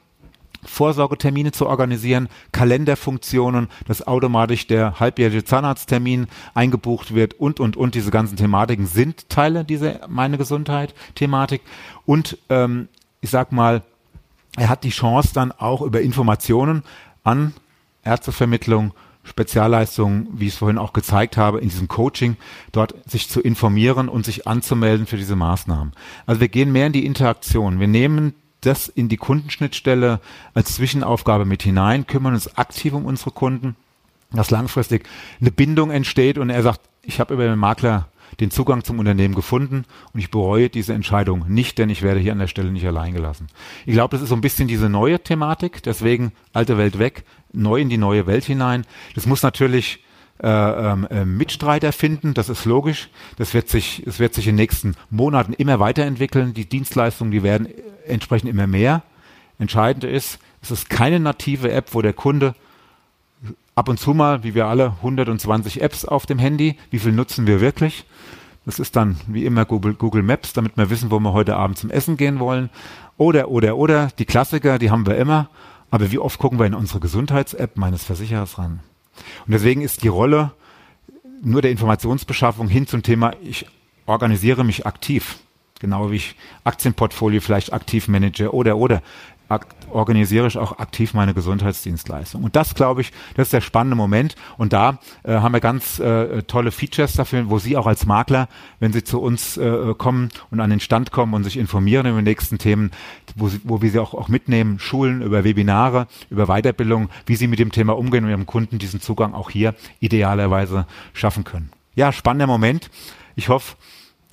Vorsorgetermine 0.66 1.52
zu 1.52 1.66
organisieren, 1.66 2.28
Kalenderfunktionen, 2.52 3.68
dass 3.86 4.06
automatisch 4.06 4.66
der 4.66 5.00
halbjährige 5.00 5.44
Zahnarzttermin 5.44 6.26
eingebucht 6.54 7.14
wird 7.14 7.34
und, 7.34 7.60
und, 7.60 7.76
und. 7.76 7.94
Diese 7.94 8.10
ganzen 8.10 8.36
Thematiken 8.36 8.86
sind 8.86 9.28
Teile 9.28 9.64
dieser 9.64 10.06
Meine 10.08 10.38
Gesundheit-Thematik. 10.38 11.62
Und 12.04 12.38
ähm, 12.48 12.88
ich 13.20 13.30
sag 13.30 13.52
mal, 13.52 13.82
er 14.56 14.68
hat 14.68 14.84
die 14.84 14.90
Chance 14.90 15.30
dann 15.34 15.52
auch 15.52 15.82
über 15.82 16.00
Informationen 16.00 16.82
an 17.24 17.52
Ärztevermittlung, 18.04 18.92
Spezialleistungen, 19.24 20.28
wie 20.32 20.46
ich 20.46 20.52
es 20.52 20.58
vorhin 20.58 20.78
auch 20.78 20.92
gezeigt 20.92 21.36
habe, 21.36 21.58
in 21.58 21.68
diesem 21.68 21.88
Coaching, 21.88 22.36
dort 22.70 22.94
sich 23.10 23.28
zu 23.28 23.40
informieren 23.40 24.08
und 24.08 24.24
sich 24.24 24.46
anzumelden 24.46 25.06
für 25.06 25.16
diese 25.16 25.34
Maßnahmen. 25.34 25.92
Also 26.26 26.40
wir 26.40 26.48
gehen 26.48 26.70
mehr 26.70 26.86
in 26.86 26.92
die 26.92 27.04
Interaktion. 27.04 27.80
Wir 27.80 27.88
nehmen 27.88 28.34
das 28.66 28.88
in 28.88 29.08
die 29.08 29.16
Kundenschnittstelle 29.16 30.20
als 30.54 30.74
Zwischenaufgabe 30.74 31.44
mit 31.44 31.62
hinein, 31.62 32.06
kümmern 32.06 32.34
uns 32.34 32.56
aktiv 32.56 32.92
um 32.92 33.04
unsere 33.04 33.30
Kunden, 33.30 33.76
dass 34.32 34.50
langfristig 34.50 35.06
eine 35.40 35.50
Bindung 35.50 35.90
entsteht 35.90 36.38
und 36.38 36.50
er 36.50 36.62
sagt, 36.62 36.80
ich 37.02 37.20
habe 37.20 37.34
über 37.34 37.44
den 37.44 37.58
Makler 37.58 38.08
den 38.40 38.50
Zugang 38.50 38.84
zum 38.84 38.98
Unternehmen 38.98 39.34
gefunden 39.34 39.84
und 40.12 40.20
ich 40.20 40.30
bereue 40.30 40.68
diese 40.68 40.92
Entscheidung 40.92 41.44
nicht, 41.48 41.78
denn 41.78 41.90
ich 41.90 42.02
werde 42.02 42.20
hier 42.20 42.32
an 42.32 42.40
der 42.40 42.48
Stelle 42.48 42.72
nicht 42.72 42.86
allein 42.86 43.14
gelassen. 43.14 43.46
Ich 43.86 43.94
glaube, 43.94 44.14
das 44.16 44.22
ist 44.22 44.28
so 44.28 44.34
ein 44.34 44.40
bisschen 44.40 44.68
diese 44.68 44.88
neue 44.88 45.20
Thematik, 45.20 45.82
deswegen 45.82 46.32
alte 46.52 46.76
Welt 46.76 46.98
weg, 46.98 47.24
neu 47.52 47.80
in 47.80 47.88
die 47.88 47.98
neue 47.98 48.26
Welt 48.26 48.44
hinein. 48.44 48.84
Das 49.14 49.26
muss 49.26 49.42
natürlich 49.42 50.04
äh, 50.42 50.48
ähm, 50.48 51.06
äh, 51.10 51.24
Mitstreiter 51.24 51.92
finden, 51.92 52.34
das 52.34 52.50
ist 52.50 52.66
logisch. 52.66 53.08
Das 53.38 53.54
wird 53.54 53.70
sich, 53.70 54.02
es 54.06 54.18
wird 54.18 54.34
sich 54.34 54.46
in 54.46 54.52
den 54.52 54.62
nächsten 54.62 54.94
Monaten 55.08 55.54
immer 55.54 55.80
weiterentwickeln. 55.80 56.52
Die 56.52 56.68
Dienstleistungen, 56.68 57.30
die 57.30 57.42
werden 57.42 57.68
entsprechend 58.06 58.50
immer 58.50 58.66
mehr. 58.66 59.02
Entscheidend 59.58 60.04
ist, 60.04 60.38
es 60.62 60.70
ist 60.70 60.90
keine 60.90 61.20
native 61.20 61.70
App, 61.70 61.94
wo 61.94 62.02
der 62.02 62.12
Kunde 62.12 62.54
ab 63.74 63.88
und 63.88 63.98
zu 63.98 64.14
mal, 64.14 64.42
wie 64.42 64.54
wir 64.54 64.66
alle, 64.66 64.94
120 65.02 65.82
Apps 65.82 66.04
auf 66.04 66.26
dem 66.26 66.38
Handy. 66.38 66.76
Wie 66.90 66.98
viel 66.98 67.12
nutzen 67.12 67.46
wir 67.46 67.60
wirklich? 67.60 68.04
Das 68.64 68.80
ist 68.80 68.96
dann 68.96 69.16
wie 69.28 69.44
immer 69.44 69.64
Google, 69.64 69.94
Google 69.94 70.22
Maps, 70.22 70.52
damit 70.52 70.76
wir 70.76 70.90
wissen, 70.90 71.10
wo 71.10 71.20
wir 71.20 71.32
heute 71.32 71.56
Abend 71.56 71.78
zum 71.78 71.90
Essen 71.90 72.16
gehen 72.16 72.40
wollen. 72.40 72.70
Oder, 73.16 73.48
oder, 73.48 73.76
oder, 73.76 74.08
die 74.18 74.24
Klassiker, 74.24 74.78
die 74.78 74.90
haben 74.90 75.06
wir 75.06 75.16
immer. 75.16 75.48
Aber 75.90 76.10
wie 76.10 76.18
oft 76.18 76.38
gucken 76.38 76.58
wir 76.58 76.66
in 76.66 76.74
unsere 76.74 76.98
Gesundheits-App 76.98 77.76
meines 77.76 78.02
Versicherers 78.02 78.58
ran? 78.58 78.80
Und 79.46 79.52
deswegen 79.52 79.82
ist 79.82 80.02
die 80.02 80.08
Rolle 80.08 80.52
nur 81.42 81.62
der 81.62 81.70
Informationsbeschaffung 81.70 82.68
hin 82.68 82.86
zum 82.86 83.02
Thema, 83.02 83.32
ich 83.40 83.66
organisiere 84.06 84.64
mich 84.64 84.84
aktiv. 84.84 85.38
Genau 85.80 86.10
wie 86.10 86.16
ich 86.16 86.36
Aktienportfolio 86.64 87.40
vielleicht 87.40 87.72
aktiv 87.72 88.08
manage 88.08 88.52
oder, 88.52 88.76
oder 88.76 89.02
organisiere 89.90 90.48
ich 90.48 90.58
auch 90.58 90.78
aktiv 90.78 91.14
meine 91.14 91.32
Gesundheitsdienstleistung. 91.32 92.42
Und 92.42 92.56
das, 92.56 92.74
glaube 92.74 93.00
ich, 93.00 93.12
das 93.34 93.46
ist 93.46 93.52
der 93.52 93.60
spannende 93.60 93.96
Moment. 93.96 94.34
Und 94.56 94.72
da 94.72 94.98
äh, 95.22 95.34
haben 95.34 95.52
wir 95.52 95.60
ganz 95.60 96.00
äh, 96.00 96.42
tolle 96.42 96.72
Features 96.72 97.12
dafür, 97.12 97.48
wo 97.48 97.58
Sie 97.58 97.76
auch 97.76 97.86
als 97.86 98.06
Makler, 98.06 98.48
wenn 98.80 98.92
Sie 98.92 99.04
zu 99.04 99.20
uns 99.20 99.56
äh, 99.56 99.94
kommen 99.96 100.30
und 100.50 100.60
an 100.60 100.70
den 100.70 100.80
Stand 100.80 101.12
kommen 101.12 101.34
und 101.34 101.44
sich 101.44 101.56
informieren 101.56 102.06
über 102.06 102.18
die 102.18 102.24
nächsten 102.24 102.58
Themen, 102.58 102.90
wo, 103.36 103.48
Sie, 103.48 103.60
wo 103.62 103.82
wir 103.82 103.90
Sie 103.90 104.00
auch, 104.00 104.14
auch 104.14 104.28
mitnehmen, 104.28 104.80
Schulen, 104.80 105.22
über 105.22 105.44
Webinare, 105.44 106.08
über 106.28 106.46
Weiterbildung, 106.46 107.08
wie 107.26 107.36
Sie 107.36 107.46
mit 107.46 107.60
dem 107.60 107.70
Thema 107.70 107.96
umgehen 107.96 108.24
und 108.24 108.30
Ihrem 108.30 108.46
Kunden 108.46 108.78
diesen 108.78 109.00
Zugang 109.00 109.32
auch 109.32 109.50
hier 109.50 109.74
idealerweise 110.00 110.86
schaffen 111.12 111.44
können. 111.44 111.70
Ja, 111.94 112.12
spannender 112.12 112.48
Moment. 112.48 112.90
Ich 113.36 113.48
hoffe, 113.48 113.76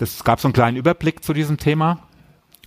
es 0.04 0.24
gab 0.24 0.40
so 0.40 0.48
einen 0.48 0.54
kleinen 0.54 0.78
Überblick 0.78 1.24
zu 1.24 1.34
diesem 1.34 1.58
Thema. 1.58 2.00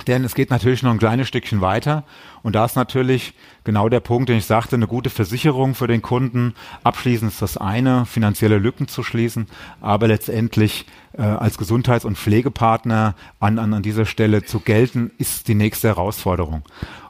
Denn 0.07 0.25
es 0.25 0.35
geht 0.35 0.51
natürlich 0.51 0.83
noch 0.83 0.90
ein 0.90 0.99
kleines 0.99 1.27
Stückchen 1.27 1.62
weiter. 1.62 2.05
Und 2.42 2.55
da 2.55 2.66
ist 2.66 2.77
natürlich 2.77 3.33
genau 3.64 3.88
der 3.88 4.01
Punkt, 4.01 4.29
den 4.29 4.37
ich 4.37 4.44
sagte, 4.44 4.77
eine 4.77 4.87
gute 4.87 5.09
Versicherung 5.09 5.75
für 5.75 5.87
den 5.87 6.03
Kunden. 6.03 6.55
Abschließend 6.85 7.33
ist 7.33 7.40
das 7.40 7.57
eine, 7.57 8.05
finanzielle 8.05 8.59
Lücken 8.59 8.88
zu 8.88 9.03
schließen. 9.03 9.46
Aber 9.81 10.07
letztendlich 10.07 10.85
äh, 11.14 11.22
als 11.22 11.57
Gesundheits- 11.57 12.05
und 12.05 12.18
Pflegepartner 12.18 13.14
an, 13.40 13.59
an, 13.59 13.72
an 13.72 13.83
dieser 13.83 14.05
Stelle 14.05 14.44
zu 14.44 14.61
gelten, 14.61 15.12
ist 15.16 15.49
die 15.49 15.55
nächste 15.55 15.88
Herausforderung. 15.88 16.62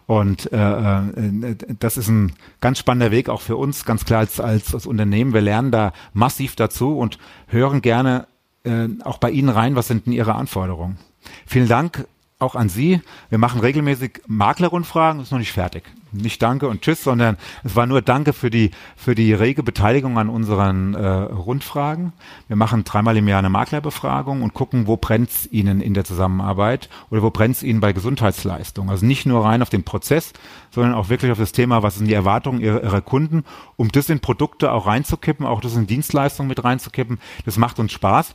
Und 0.07 0.53
äh, 0.53 0.57
äh, 0.57 1.57
das 1.81 1.97
ist 1.97 2.09
ein 2.09 2.35
ganz 2.61 2.79
spannender 2.79 3.11
Weg 3.11 3.29
auch 3.29 3.41
für 3.41 3.57
uns, 3.57 3.85
ganz 3.85 4.05
klar 4.05 4.21
als, 4.21 4.39
als, 4.39 4.73
als 4.73 4.87
Unternehmen. 4.87 5.35
Wir 5.35 5.41
lernen 5.41 5.73
da 5.73 5.93
massiv 6.13 6.55
dazu 6.55 6.97
und 6.97 7.19
hören 7.49 7.83
gerne 7.83 8.29
äh, 8.67 8.89
auch 9.05 9.19
bei 9.19 9.31
Ihnen 9.31 9.49
rein, 9.49 9.77
was 9.77 9.89
sind 9.89 10.07
denn 10.07 10.13
Ihre 10.13 10.35
Anforderungen. 10.35 10.99
Vielen 11.47 11.69
Dank 11.69 12.07
auch 12.39 12.55
an 12.55 12.69
Sie. 12.69 13.01
Wir 13.31 13.39
machen 13.39 13.61
regelmäßig 13.61 14.21
Maklerrundfragen, 14.27 15.23
ist 15.23 15.33
noch 15.33 15.39
nicht 15.39 15.53
fertig. 15.53 15.85
Nicht 16.13 16.43
Danke 16.43 16.69
und 16.69 16.83
Tschüss, 16.83 17.03
sondern 17.03 17.39
es 17.65 17.77
war 17.77 17.87
nur 17.87 18.03
Danke 18.03 18.35
für 18.35 18.51
die, 18.51 18.73
für 18.95 19.15
die 19.15 19.33
rege 19.33 19.63
Beteiligung 19.63 20.19
an 20.19 20.29
unseren 20.29 20.95
äh, 20.95 21.07
Rundfragen. 21.07 22.13
Wir 22.47 22.57
machen 22.57 22.85
dreimal 22.85 23.17
im 23.17 23.27
Jahr 23.27 23.39
eine 23.39 23.49
Maklerbefragung 23.49 24.43
und 24.43 24.53
gucken, 24.53 24.87
wo 24.87 24.99
brennt 24.99 25.31
es 25.31 25.51
Ihnen 25.51 25.81
in 25.81 25.95
der 25.95 26.05
Zusammenarbeit 26.05 26.91
oder 27.11 27.23
wo 27.23 27.31
brennt 27.31 27.57
es 27.57 27.63
Ihnen 27.63 27.81
bei 27.81 27.95
Gesundheitsleistungen. 27.95 28.91
Also 28.91 29.07
nicht 29.07 29.25
nur 29.25 29.43
rein 29.43 29.63
auf 29.63 29.71
den 29.71 29.85
Prozess, 29.85 30.35
sondern 30.71 30.93
auch 30.93 31.09
wirklich 31.09 31.33
auf 31.33 31.39
das 31.39 31.53
Thema, 31.53 31.83
was 31.83 31.97
sind 31.97 32.07
die 32.07 32.15
Erwartungen 32.15 32.61
Ihrer, 32.61 32.83
ihrer 32.83 33.01
Kunden, 33.01 33.45
um 33.77 33.91
das 33.91 34.11
in 34.11 34.21
Produkte 34.21 34.73
auch 34.73 34.87
reinzukippen, 34.87 35.47
auch 35.47 35.63
das 35.63 35.75
in 35.75 35.87
Dienstleistungen 35.87 36.49
mit 36.49 36.63
reinzukippen. 36.63 37.19
Das 37.47 37.57
macht 37.57 37.79
uns 37.79 37.93
Spaß. 37.93 38.35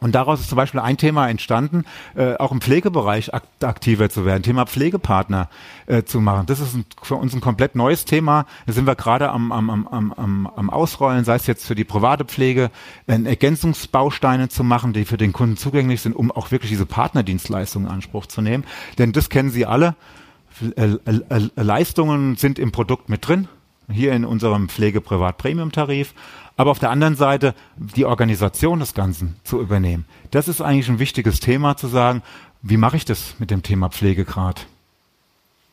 Und 0.00 0.14
daraus 0.14 0.40
ist 0.40 0.48
zum 0.48 0.56
Beispiel 0.56 0.80
ein 0.80 0.96
Thema 0.96 1.28
entstanden, 1.28 1.84
äh, 2.16 2.34
auch 2.36 2.52
im 2.52 2.60
Pflegebereich 2.60 3.34
akt 3.34 3.48
aktiver 3.62 4.08
zu 4.08 4.24
werden, 4.24 4.42
Thema 4.42 4.66
Pflegepartner 4.66 5.48
äh, 5.86 6.02
zu 6.02 6.20
machen. 6.20 6.46
Das 6.46 6.60
ist 6.60 6.74
ein, 6.74 6.86
für 7.02 7.16
uns 7.16 7.34
ein 7.34 7.42
komplett 7.42 7.74
neues 7.74 8.06
Thema. 8.06 8.46
Da 8.66 8.72
sind 8.72 8.86
wir 8.86 8.94
gerade 8.94 9.30
am, 9.30 9.52
am, 9.52 9.68
am, 9.68 10.12
am, 10.12 10.46
am 10.46 10.70
Ausrollen, 10.70 11.24
sei 11.24 11.34
es 11.34 11.46
jetzt 11.46 11.66
für 11.66 11.74
die 11.74 11.84
private 11.84 12.24
Pflege, 12.24 12.70
äh, 13.06 13.22
Ergänzungsbausteine 13.22 14.48
zu 14.48 14.64
machen, 14.64 14.92
die 14.92 15.04
für 15.04 15.18
den 15.18 15.32
Kunden 15.32 15.56
zugänglich 15.56 16.00
sind, 16.00 16.16
um 16.16 16.30
auch 16.30 16.50
wirklich 16.50 16.70
diese 16.70 16.86
Partnerdienstleistungen 16.86 17.88
in 17.88 17.94
Anspruch 17.94 18.26
zu 18.26 18.40
nehmen. 18.40 18.64
Denn 18.98 19.12
das 19.12 19.28
kennen 19.28 19.50
Sie 19.50 19.66
alle. 19.66 19.94
Leistungen 21.56 22.36
sind 22.36 22.58
im 22.58 22.72
Produkt 22.72 23.08
mit 23.08 23.26
drin, 23.26 23.48
hier 23.90 24.12
in 24.12 24.24
unserem 24.24 24.68
Pflege-Privat-Premium-Tarif 24.68 26.14
aber 26.60 26.72
auf 26.72 26.78
der 26.78 26.90
anderen 26.90 27.16
Seite 27.16 27.54
die 27.78 28.04
Organisation 28.04 28.80
des 28.80 28.92
Ganzen 28.92 29.36
zu 29.44 29.62
übernehmen. 29.62 30.04
Das 30.30 30.46
ist 30.46 30.60
eigentlich 30.60 30.90
ein 30.90 30.98
wichtiges 30.98 31.40
Thema 31.40 31.78
zu 31.78 31.88
sagen, 31.88 32.20
wie 32.60 32.76
mache 32.76 32.98
ich 32.98 33.06
das 33.06 33.36
mit 33.38 33.50
dem 33.50 33.62
Thema 33.62 33.88
Pflegegrad? 33.88 34.66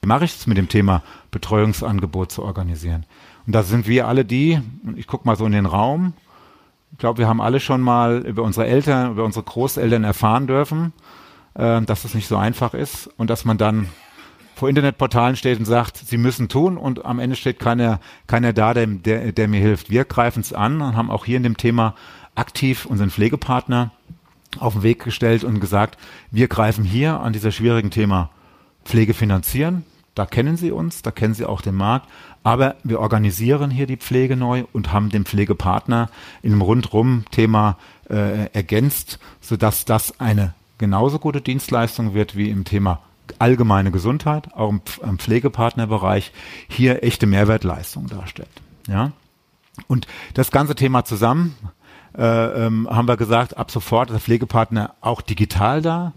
Wie 0.01 0.07
mache 0.07 0.23
ich 0.23 0.37
es 0.37 0.47
mit 0.47 0.57
dem 0.57 0.69
Thema 0.69 1.03
Betreuungsangebot 1.29 2.31
zu 2.31 2.41
organisieren? 2.41 3.05
Und 3.45 3.51
da 3.53 3.63
sind 3.63 3.85
wir 3.85 4.07
alle 4.07 4.23
die, 4.23 4.61
ich 4.95 5.07
gucke 5.07 5.27
mal 5.27 5.35
so 5.35 5.45
in 5.45 5.51
den 5.51 5.65
Raum, 5.65 6.13
ich 6.93 6.99
glaube, 6.99 7.19
wir 7.19 7.27
haben 7.27 7.41
alle 7.41 7.59
schon 7.59 7.81
mal 7.81 8.25
über 8.25 8.43
unsere 8.43 8.65
Eltern, 8.65 9.11
über 9.11 9.25
unsere 9.25 9.43
Großeltern 9.43 10.05
erfahren 10.05 10.47
dürfen, 10.47 10.93
äh, 11.55 11.81
dass 11.81 12.05
es 12.05 12.13
nicht 12.13 12.29
so 12.29 12.37
einfach 12.37 12.73
ist 12.73 13.09
und 13.17 13.29
dass 13.29 13.43
man 13.43 13.57
dann 13.57 13.89
vor 14.57 14.69
Internetportalen 14.69 15.35
steht 15.35 15.59
und 15.59 15.65
sagt, 15.65 15.97
sie 15.97 16.17
müssen 16.17 16.49
tun 16.49 16.77
und 16.77 17.05
am 17.05 17.19
Ende 17.19 17.35
steht 17.35 17.59
keiner, 17.59 17.99
keiner 18.25 18.53
da, 18.53 18.73
der, 18.73 18.87
der, 18.87 19.31
der 19.31 19.47
mir 19.47 19.61
hilft. 19.61 19.91
Wir 19.91 20.03
greifen 20.03 20.39
es 20.39 20.51
an 20.51 20.81
und 20.81 20.95
haben 20.95 21.11
auch 21.11 21.25
hier 21.25 21.37
in 21.37 21.43
dem 21.43 21.57
Thema 21.57 21.93
aktiv 22.33 22.87
unseren 22.87 23.11
Pflegepartner 23.11 23.91
auf 24.57 24.73
den 24.73 24.81
Weg 24.81 25.03
gestellt 25.03 25.43
und 25.43 25.59
gesagt, 25.59 25.99
wir 26.31 26.47
greifen 26.47 26.83
hier 26.83 27.19
an 27.19 27.33
dieser 27.33 27.51
schwierigen 27.51 27.91
Thema 27.91 28.31
Pflege 28.83 29.13
finanzieren. 29.13 29.85
Da 30.15 30.25
kennen 30.25 30.57
Sie 30.57 30.71
uns, 30.71 31.03
da 31.03 31.11
kennen 31.11 31.35
Sie 31.35 31.45
auch 31.45 31.61
den 31.61 31.75
Markt, 31.75 32.09
aber 32.41 32.77
wir 32.83 32.99
organisieren 32.99 33.69
hier 33.69 33.85
die 33.85 33.97
Pflege 33.97 34.35
neu 34.35 34.63
und 34.73 34.91
haben 34.91 35.09
den 35.09 35.25
Pflegepartner 35.25 36.09
in 36.41 36.53
einem 36.53 36.63
Rundrum-Thema 36.63 37.77
äh, 38.09 38.51
ergänzt, 38.53 39.19
sodass 39.39 39.85
das 39.85 40.19
eine 40.19 40.55
genauso 40.79 41.19
gute 41.19 41.41
Dienstleistung 41.41 42.15
wird 42.15 42.35
wie 42.35 42.49
im 42.49 42.65
Thema 42.65 43.01
allgemeine 43.39 43.91
Gesundheit, 43.91 44.53
auch 44.53 44.69
im, 44.69 45.17
Pflegepartnerbereich, 45.17 46.31
hier 46.67 47.03
echte 47.03 47.27
Mehrwertleistung 47.27 48.07
darstellt. 48.07 48.49
Ja? 48.87 49.11
Und 49.87 50.07
das 50.33 50.51
ganze 50.51 50.75
Thema 50.75 51.05
zusammen 51.05 51.55
äh, 52.17 52.65
ähm, 52.65 52.87
haben 52.89 53.07
wir 53.07 53.17
gesagt, 53.17 53.57
ab 53.57 53.69
sofort 53.71 54.09
ist 54.09 54.13
der 54.13 54.21
Pflegepartner 54.21 54.95
auch 55.01 55.21
digital 55.21 55.81
da. 55.81 56.13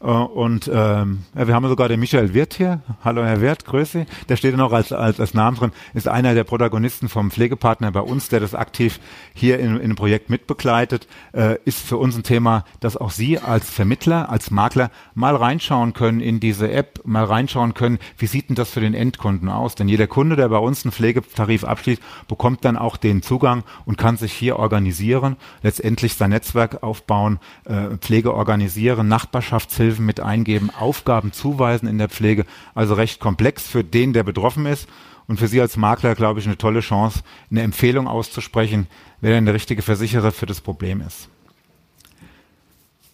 Äh, 0.00 0.06
und 0.06 0.70
ähm, 0.72 1.24
ja, 1.36 1.46
wir 1.46 1.54
haben 1.54 1.68
sogar 1.68 1.88
den 1.88 2.00
Michael 2.00 2.34
Wirth 2.34 2.54
hier. 2.54 2.80
Hallo 3.04 3.24
Herr 3.24 3.40
Wirth, 3.40 3.64
Grüße. 3.64 4.06
Der 4.28 4.36
steht 4.36 4.56
noch 4.56 4.72
als, 4.72 4.92
als, 4.92 5.20
als 5.20 5.34
Namen 5.34 5.56
drin, 5.56 5.72
ist 5.94 6.08
einer 6.08 6.34
der 6.34 6.44
Protagonisten 6.44 7.08
vom 7.08 7.30
Pflegepartner 7.30 7.90
bei 7.92 8.00
uns, 8.00 8.28
der 8.28 8.40
das 8.40 8.54
aktiv 8.54 9.00
hier 9.34 9.58
in, 9.58 9.76
in 9.76 9.82
einem 9.82 9.96
Projekt 9.96 10.30
mitbegleitet. 10.30 11.08
Äh, 11.32 11.56
ist 11.64 11.80
für 11.80 11.96
uns 11.96 12.16
ein 12.16 12.22
Thema, 12.22 12.64
dass 12.80 12.96
auch 12.96 13.10
Sie 13.10 13.38
als 13.38 13.68
Vermittler, 13.70 14.30
als 14.30 14.50
Makler 14.50 14.90
mal 15.14 15.34
reinschauen 15.36 15.92
können 15.92 16.20
in 16.20 16.40
diese 16.40 16.70
App, 16.70 17.00
mal 17.04 17.24
reinschauen 17.24 17.74
können, 17.74 17.98
wie 18.16 18.26
sieht 18.26 18.48
denn 18.48 18.56
das 18.56 18.70
für 18.70 18.80
den 18.80 18.94
Endkunden 18.94 19.48
aus? 19.48 19.74
Denn 19.74 19.88
jeder 19.88 20.06
Kunde, 20.06 20.36
der 20.36 20.48
bei 20.48 20.58
uns 20.58 20.84
einen 20.84 20.92
Pflegetarif 20.92 21.64
abschließt, 21.64 22.02
bekommt 22.28 22.64
dann 22.64 22.76
auch 22.76 22.96
den 22.96 23.22
Zugang 23.22 23.64
und 23.84 23.98
kann 23.98 24.16
sich 24.16 24.32
hier 24.32 24.58
organisieren, 24.58 25.36
letztendlich 25.62 26.14
sein 26.14 26.30
Netzwerk 26.30 26.82
aufbauen, 26.82 27.38
äh, 27.64 27.96
Pflege 27.98 28.34
organisieren, 28.34 29.08
Nachbarschaftshilfe 29.08 29.87
Hilfen 29.88 30.06
mit 30.06 30.20
eingeben, 30.20 30.70
Aufgaben 30.70 31.32
zuweisen 31.32 31.88
in 31.88 31.98
der 31.98 32.08
Pflege. 32.08 32.44
Also 32.74 32.94
recht 32.94 33.20
komplex 33.20 33.66
für 33.66 33.82
den, 33.82 34.12
der 34.12 34.22
betroffen 34.22 34.66
ist. 34.66 34.88
Und 35.26 35.38
für 35.38 35.48
Sie 35.48 35.60
als 35.60 35.76
Makler, 35.76 36.14
glaube 36.14 36.40
ich, 36.40 36.46
eine 36.46 36.56
tolle 36.56 36.80
Chance, 36.80 37.22
eine 37.50 37.62
Empfehlung 37.62 38.06
auszusprechen, 38.08 38.86
wer 39.20 39.32
denn 39.32 39.44
der 39.44 39.54
richtige 39.54 39.82
Versicherer 39.82 40.32
für 40.32 40.46
das 40.46 40.60
Problem 40.60 41.00
ist. 41.00 41.28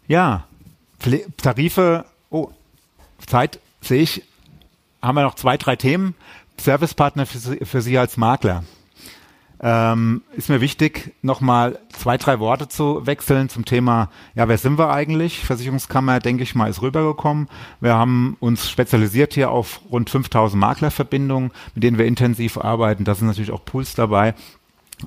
Ja, 0.06 0.46
Tarife, 1.37 2.04
oh, 2.30 2.50
Zeit 3.26 3.58
sehe 3.80 4.02
ich, 4.02 4.22
haben 5.02 5.16
wir 5.16 5.22
noch 5.22 5.34
zwei, 5.34 5.56
drei 5.56 5.76
Themen. 5.76 6.14
Servicepartner 6.56 7.26
für 7.26 7.38
Sie, 7.38 7.64
für 7.64 7.82
Sie 7.82 7.98
als 7.98 8.16
Makler 8.16 8.64
ähm, 9.66 10.20
ist 10.37 10.50
mir 10.50 10.61
wichtig, 10.61 11.14
nochmal 11.22 11.79
zwei, 11.88 12.18
drei 12.18 12.38
Worte 12.38 12.68
zu 12.68 13.07
wechseln 13.07 13.48
zum 13.48 13.64
Thema, 13.64 14.11
ja, 14.35 14.46
wer 14.46 14.59
sind 14.59 14.79
wir 14.79 14.90
eigentlich? 14.90 15.40
Versicherungskammer, 15.40 16.20
denke 16.20 16.42
ich 16.42 16.55
mal, 16.55 16.68
ist 16.68 16.83
rübergekommen. 16.83 17.48
Wir 17.81 17.94
haben 17.94 18.37
uns 18.40 18.68
spezialisiert 18.68 19.33
hier 19.33 19.50
auf 19.50 19.81
rund 19.90 20.11
5000 20.11 20.61
Maklerverbindungen, 20.61 21.50
mit 21.74 21.83
denen 21.83 21.96
wir 21.96 22.05
intensiv 22.05 22.59
arbeiten. 22.59 23.05
Da 23.05 23.14
sind 23.14 23.27
natürlich 23.27 23.53
auch 23.53 23.64
Pools 23.64 23.94
dabei 23.94 24.35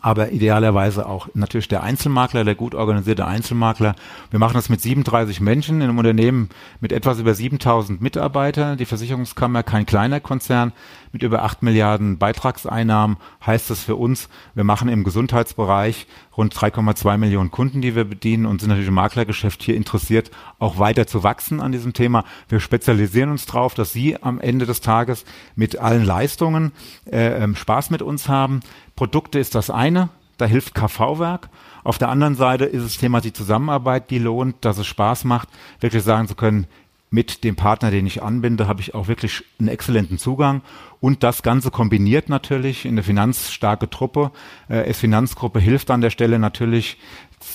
aber 0.02 0.32
idealerweise 0.32 1.08
auch 1.08 1.30
natürlich 1.34 1.70
der 1.70 1.82
Einzelmakler, 1.82 2.44
der 2.44 2.56
gut 2.56 2.76
organisierte 2.76 3.26
Einzelmakler. 3.26 3.96
Wir 4.30 4.40
machen 4.40 4.56
das 4.56 4.70
mit 4.70 4.82
37 4.82 5.40
Menschen 5.40 5.78
in 5.78 5.84
einem 5.84 5.98
Unternehmen 5.98 6.50
mit 6.82 6.92
etwas 6.92 7.20
über 7.20 7.34
7000 7.34 8.02
Mitarbeitern. 8.02 8.78
Die 8.78 8.86
Versicherungskammer, 8.86 9.64
kein 9.64 9.86
kleiner 9.86 10.20
Konzern 10.20 10.74
mit 11.14 11.24
über 11.24 11.44
8 11.44 11.64
Milliarden 11.64 12.18
Beitragseinnahmen, 12.18 13.18
heißt 13.46 13.70
das 13.70 13.84
für 13.84 13.96
uns, 13.96 14.30
wir 14.56 14.66
machen 14.66 14.90
im 14.90 15.04
Gesundheitsbereich 15.04 16.06
rund 16.36 16.54
3,2 16.54 17.18
Millionen 17.18 17.50
Kunden, 17.50 17.82
die 17.82 17.96
wir 17.96 18.04
bedienen 18.04 18.46
und 18.46 18.60
sind 18.60 18.70
natürlich 18.70 18.90
im 18.90 18.94
Maklergeschäft 18.94 19.64
hier 19.64 19.76
interessiert, 19.76 20.30
auch 20.60 20.78
weiter 20.78 21.08
zu 21.08 21.24
wachsen 21.24 21.62
an 21.62 21.72
diesem 21.72 21.94
Thema. 21.94 22.26
Wir 22.50 22.60
spezialisieren 22.60 23.32
uns 23.32 23.46
darauf, 23.46 23.74
dass 23.74 23.94
Sie 23.94 24.22
am 24.22 24.40
Ende 24.40 24.66
des 24.66 24.82
Tages 24.82 25.26
mit 25.56 25.80
allen 25.80 26.06
Leistungen 26.06 26.74
äh, 27.10 27.44
ähm, 27.44 27.56
Spaß 27.56 27.90
mit 27.90 28.02
uns 28.02 28.30
haben. 28.30 28.60
Produkte 28.98 29.40
ist 29.40 29.56
das 29.56 29.70
eine, 29.70 30.10
da 30.38 30.46
hilft 30.46 30.76
KV-Werk. 30.76 31.50
Auf 31.86 31.98
der 31.98 32.10
anderen 32.10 32.36
Seite 32.36 32.66
ist 32.66 32.84
das 32.84 32.98
Thema 32.98 33.22
die 33.22 33.32
Zusammenarbeit, 33.32 34.10
die 34.10 34.20
lohnt, 34.20 34.66
dass 34.66 34.78
es 34.78 34.88
Spaß 34.88 35.24
macht, 35.24 35.48
wirklich 35.80 36.04
sagen 36.04 36.28
zu 36.28 36.36
können, 36.36 36.68
mit 37.10 37.46
dem 37.46 37.56
Partner, 37.56 37.90
den 37.90 38.06
ich 38.06 38.22
anbinde, 38.22 38.68
habe 38.68 38.82
ich 38.82 38.94
auch 38.94 39.08
wirklich 39.08 39.44
einen 39.60 39.70
exzellenten 39.70 40.18
Zugang. 40.18 40.62
Und 41.00 41.24
das 41.24 41.42
Ganze 41.42 41.72
kombiniert 41.72 42.28
natürlich 42.28 42.84
in 42.84 42.96
eine 42.96 43.04
finanzstarke 43.04 43.90
Truppe. 43.90 44.32
Äh, 44.68 44.90
S-Finanzgruppe 44.90 45.60
hilft 45.60 45.90
an 45.90 46.02
der 46.02 46.10
Stelle 46.10 46.38
natürlich, 46.38 46.98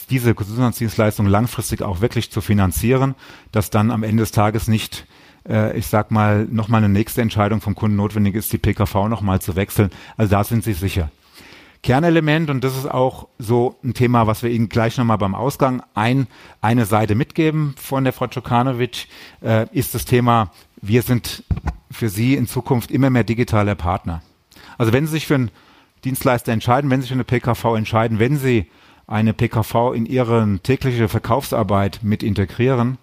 diese 0.09 0.35
Gesundheitsdienstleistung 0.35 1.27
langfristig 1.27 1.83
auch 1.83 2.01
wirklich 2.01 2.31
zu 2.31 2.41
finanzieren, 2.41 3.15
dass 3.51 3.69
dann 3.69 3.91
am 3.91 4.05
Ende 4.05 4.23
des 4.23 4.31
Tages 4.31 4.69
nicht 4.69 5.07
äh, 5.49 5.77
ich 5.77 5.89
sag 5.89 6.13
mal, 6.13 6.47
nochmal 6.51 6.85
eine 6.85 6.93
nächste 6.93 7.21
Entscheidung 7.21 7.61
vom 7.61 7.75
Kunden 7.75 7.97
notwendig 7.97 8.37
ist, 8.37 8.53
die 8.53 8.59
PKV 8.59 9.09
nochmal 9.09 9.41
zu 9.41 9.57
wechseln. 9.57 9.91
Also 10.17 10.31
da 10.31 10.45
sind 10.45 10.65
Sie 10.65 10.73
sicher. 10.73 11.11
Kernelement, 11.83 12.49
und 12.49 12.63
das 12.63 12.77
ist 12.77 12.89
auch 12.89 13.27
so 13.39 13.77
ein 13.83 13.93
Thema, 13.93 14.29
was 14.29 14.45
wir 14.45 14.51
Ihnen 14.51 14.69
gleich 14.69 14.97
nochmal 14.99 15.19
beim 15.19 15.35
Ausgang 15.35 15.83
ein, 15.95 16.29
eine 16.61 16.87
Seite 16.87 17.17
mitgeben 17.17 17.75
von 17.77 18.05
der 18.05 18.13
Frau 18.13 18.29
Djokanovic, 18.29 19.09
äh, 19.41 19.67
ist 19.73 19.93
das 19.95 20.05
Thema, 20.05 20.53
wir 20.81 21.03
sind 21.03 21.43
für 21.91 22.09
Sie 22.09 22.35
in 22.35 22.47
Zukunft 22.47 22.93
immer 22.93 23.11
mehr 23.11 23.25
digitaler 23.25 23.75
Partner. 23.75 24.23
Also 24.79 24.93
wenn 24.93 25.07
Sie 25.07 25.13
sich 25.13 25.27
für 25.27 25.35
einen 25.35 25.51
Dienstleister 26.05 26.53
entscheiden, 26.53 26.89
wenn 26.89 27.01
Sie 27.01 27.09
sich 27.09 27.11
für 27.11 27.15
eine 27.15 27.25
PKV 27.25 27.77
entscheiden, 27.77 28.21
wenn 28.21 28.37
Sie 28.37 28.67
eine 29.09 29.33
PKV 29.33 29.93
in 29.93 30.07
Ihre 30.07 30.61
tägliche 30.63 31.09
Verkaufsarbeit 31.09 32.01
mit 32.03 32.23
integrieren, 32.23 32.99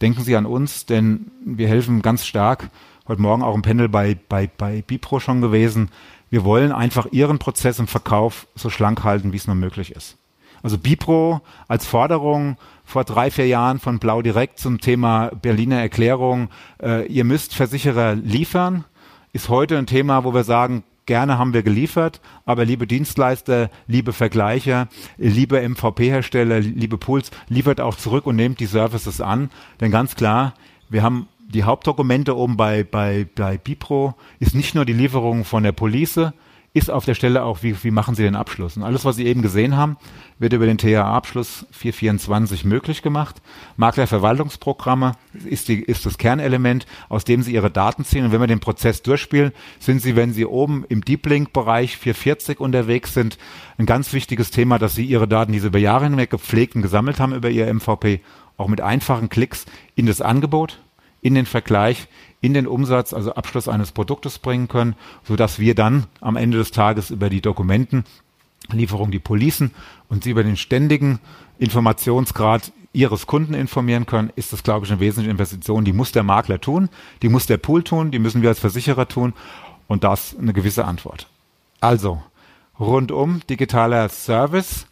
denken 0.00 0.22
Sie 0.22 0.34
an 0.34 0.46
uns, 0.46 0.86
denn 0.86 1.30
wir 1.44 1.68
helfen 1.68 2.02
ganz 2.02 2.26
stark. 2.26 2.68
Heute 3.06 3.22
Morgen 3.22 3.42
auch 3.42 3.54
im 3.54 3.62
Panel 3.62 3.88
bei, 3.88 4.16
bei, 4.28 4.48
bei 4.48 4.82
Bipro 4.82 5.20
schon 5.20 5.40
gewesen. 5.40 5.90
Wir 6.34 6.42
wollen 6.42 6.72
einfach 6.72 7.06
Ihren 7.12 7.38
Prozess 7.38 7.78
im 7.78 7.86
Verkauf 7.86 8.48
so 8.56 8.68
schlank 8.68 9.04
halten, 9.04 9.32
wie 9.32 9.36
es 9.36 9.46
nur 9.46 9.54
möglich 9.54 9.92
ist. 9.92 10.16
Also 10.64 10.78
Bipro 10.78 11.42
als 11.68 11.86
Forderung 11.86 12.56
vor 12.84 13.04
drei, 13.04 13.30
vier 13.30 13.46
Jahren 13.46 13.78
von 13.78 14.00
Blau 14.00 14.20
Direkt 14.20 14.58
zum 14.58 14.80
Thema 14.80 15.28
Berliner 15.28 15.76
Erklärung, 15.76 16.48
äh, 16.82 17.06
ihr 17.06 17.22
müsst 17.22 17.54
Versicherer 17.54 18.16
liefern, 18.16 18.84
ist 19.32 19.48
heute 19.48 19.78
ein 19.78 19.86
Thema, 19.86 20.24
wo 20.24 20.34
wir 20.34 20.42
sagen, 20.42 20.82
gerne 21.06 21.38
haben 21.38 21.54
wir 21.54 21.62
geliefert, 21.62 22.20
aber 22.46 22.64
liebe 22.64 22.88
Dienstleister, 22.88 23.70
liebe 23.86 24.12
Vergleicher, 24.12 24.88
liebe 25.16 25.60
MVP-Hersteller, 25.60 26.58
liebe 26.58 26.98
Pools, 26.98 27.30
liefert 27.48 27.80
auch 27.80 27.94
zurück 27.94 28.26
und 28.26 28.34
nehmt 28.34 28.58
die 28.58 28.66
Services 28.66 29.20
an. 29.20 29.50
Denn 29.80 29.92
ganz 29.92 30.16
klar, 30.16 30.54
wir 30.88 31.04
haben 31.04 31.28
die 31.46 31.64
Hauptdokumente 31.64 32.36
oben 32.36 32.56
bei, 32.56 32.84
bei, 32.84 33.26
bei 33.34 33.58
Bipro 33.58 34.14
ist 34.40 34.54
nicht 34.54 34.74
nur 34.74 34.84
die 34.84 34.92
Lieferung 34.92 35.44
von 35.44 35.62
der 35.62 35.72
Police, 35.72 36.32
ist 36.74 36.90
auf 36.90 37.04
der 37.04 37.14
Stelle 37.14 37.44
auch, 37.44 37.62
wie, 37.62 37.84
wie 37.84 37.92
machen 37.92 38.16
Sie 38.16 38.24
den 38.24 38.34
Abschluss? 38.34 38.76
Und 38.76 38.82
alles, 38.82 39.04
was 39.04 39.14
Sie 39.14 39.26
eben 39.26 39.42
gesehen 39.42 39.76
haben, 39.76 39.96
wird 40.40 40.52
über 40.52 40.66
den 40.66 40.76
THA-Abschluss 40.76 41.66
424 41.70 42.64
möglich 42.64 43.00
gemacht. 43.00 43.40
Maklerverwaltungsprogramme 43.76 45.12
ist, 45.44 45.68
die, 45.68 45.80
ist 45.80 46.04
das 46.04 46.18
Kernelement, 46.18 46.86
aus 47.08 47.22
dem 47.22 47.42
Sie 47.42 47.54
Ihre 47.54 47.70
Daten 47.70 48.04
ziehen. 48.04 48.24
Und 48.24 48.32
wenn 48.32 48.40
wir 48.40 48.48
den 48.48 48.58
Prozess 48.58 49.02
durchspielen, 49.02 49.52
sind 49.78 50.02
Sie, 50.02 50.16
wenn 50.16 50.32
Sie 50.32 50.46
oben 50.46 50.84
im 50.88 51.04
Deep 51.04 51.26
Link-Bereich 51.26 51.96
440 51.96 52.58
unterwegs 52.58 53.14
sind, 53.14 53.38
ein 53.78 53.86
ganz 53.86 54.12
wichtiges 54.12 54.50
Thema, 54.50 54.80
dass 54.80 54.96
Sie 54.96 55.04
Ihre 55.04 55.28
Daten, 55.28 55.52
die 55.52 55.60
Sie 55.60 55.68
über 55.68 55.78
Jahre 55.78 56.06
hinweg 56.06 56.30
gepflegt 56.30 56.74
und 56.74 56.82
gesammelt 56.82 57.20
haben 57.20 57.34
über 57.34 57.50
Ihr 57.50 57.72
MVP, 57.72 58.20
auch 58.56 58.66
mit 58.66 58.80
einfachen 58.80 59.28
Klicks 59.28 59.64
in 59.94 60.06
das 60.06 60.20
Angebot 60.20 60.80
in 61.24 61.34
den 61.34 61.46
Vergleich, 61.46 62.06
in 62.42 62.52
den 62.52 62.66
Umsatz, 62.66 63.14
also 63.14 63.34
Abschluss 63.34 63.66
eines 63.66 63.92
Produktes 63.92 64.38
bringen 64.38 64.68
können, 64.68 64.94
so 65.26 65.36
dass 65.36 65.58
wir 65.58 65.74
dann 65.74 66.06
am 66.20 66.36
Ende 66.36 66.58
des 66.58 66.70
Tages 66.70 67.10
über 67.10 67.30
die 67.30 67.40
Dokumentenlieferung 67.40 69.10
die 69.10 69.18
Policen 69.18 69.70
und 70.10 70.22
sie 70.22 70.30
über 70.30 70.44
den 70.44 70.58
ständigen 70.58 71.20
Informationsgrad 71.58 72.72
ihres 72.92 73.26
Kunden 73.26 73.54
informieren 73.54 74.04
können, 74.04 74.32
ist 74.36 74.52
das, 74.52 74.62
glaube 74.62 74.84
ich, 74.84 74.92
eine 74.92 75.00
wesentliche 75.00 75.30
Investition. 75.30 75.86
Die 75.86 75.94
muss 75.94 76.12
der 76.12 76.24
Makler 76.24 76.60
tun, 76.60 76.90
die 77.22 77.30
muss 77.30 77.46
der 77.46 77.56
Pool 77.56 77.82
tun, 77.82 78.10
die 78.10 78.18
müssen 78.18 78.42
wir 78.42 78.50
als 78.50 78.60
Versicherer 78.60 79.08
tun 79.08 79.32
und 79.88 80.04
das 80.04 80.36
eine 80.38 80.52
gewisse 80.52 80.84
Antwort. 80.84 81.26
Also, 81.80 82.22
rundum 82.78 83.40
digitaler 83.48 84.10
Service. 84.10 84.86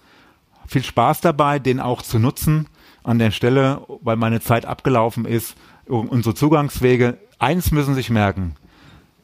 Viel 0.66 0.82
Spaß 0.82 1.20
dabei, 1.20 1.58
den 1.58 1.78
auch 1.78 2.00
zu 2.00 2.18
nutzen 2.18 2.68
an 3.04 3.18
der 3.18 3.32
Stelle, 3.32 3.82
weil 4.00 4.16
meine 4.16 4.40
Zeit 4.40 4.64
abgelaufen 4.64 5.26
ist 5.26 5.56
unsere 5.98 6.34
Zugangswege. 6.34 7.18
Eins 7.38 7.70
müssen 7.70 7.94
Sie 7.94 8.00
sich 8.00 8.10
merken. 8.10 8.54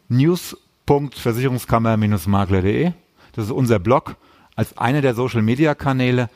news.versicherungskammer-makler.de. 0.09 2.93
Das 3.33 3.47
ist 3.47 3.53
unser 3.53 3.79
Blog 3.79 4.17
als 4.57 4.77
einer 4.77 5.01
der 5.01 5.15
Social 5.15 5.43
Media 5.43 5.75
Kanäle. 5.75 6.29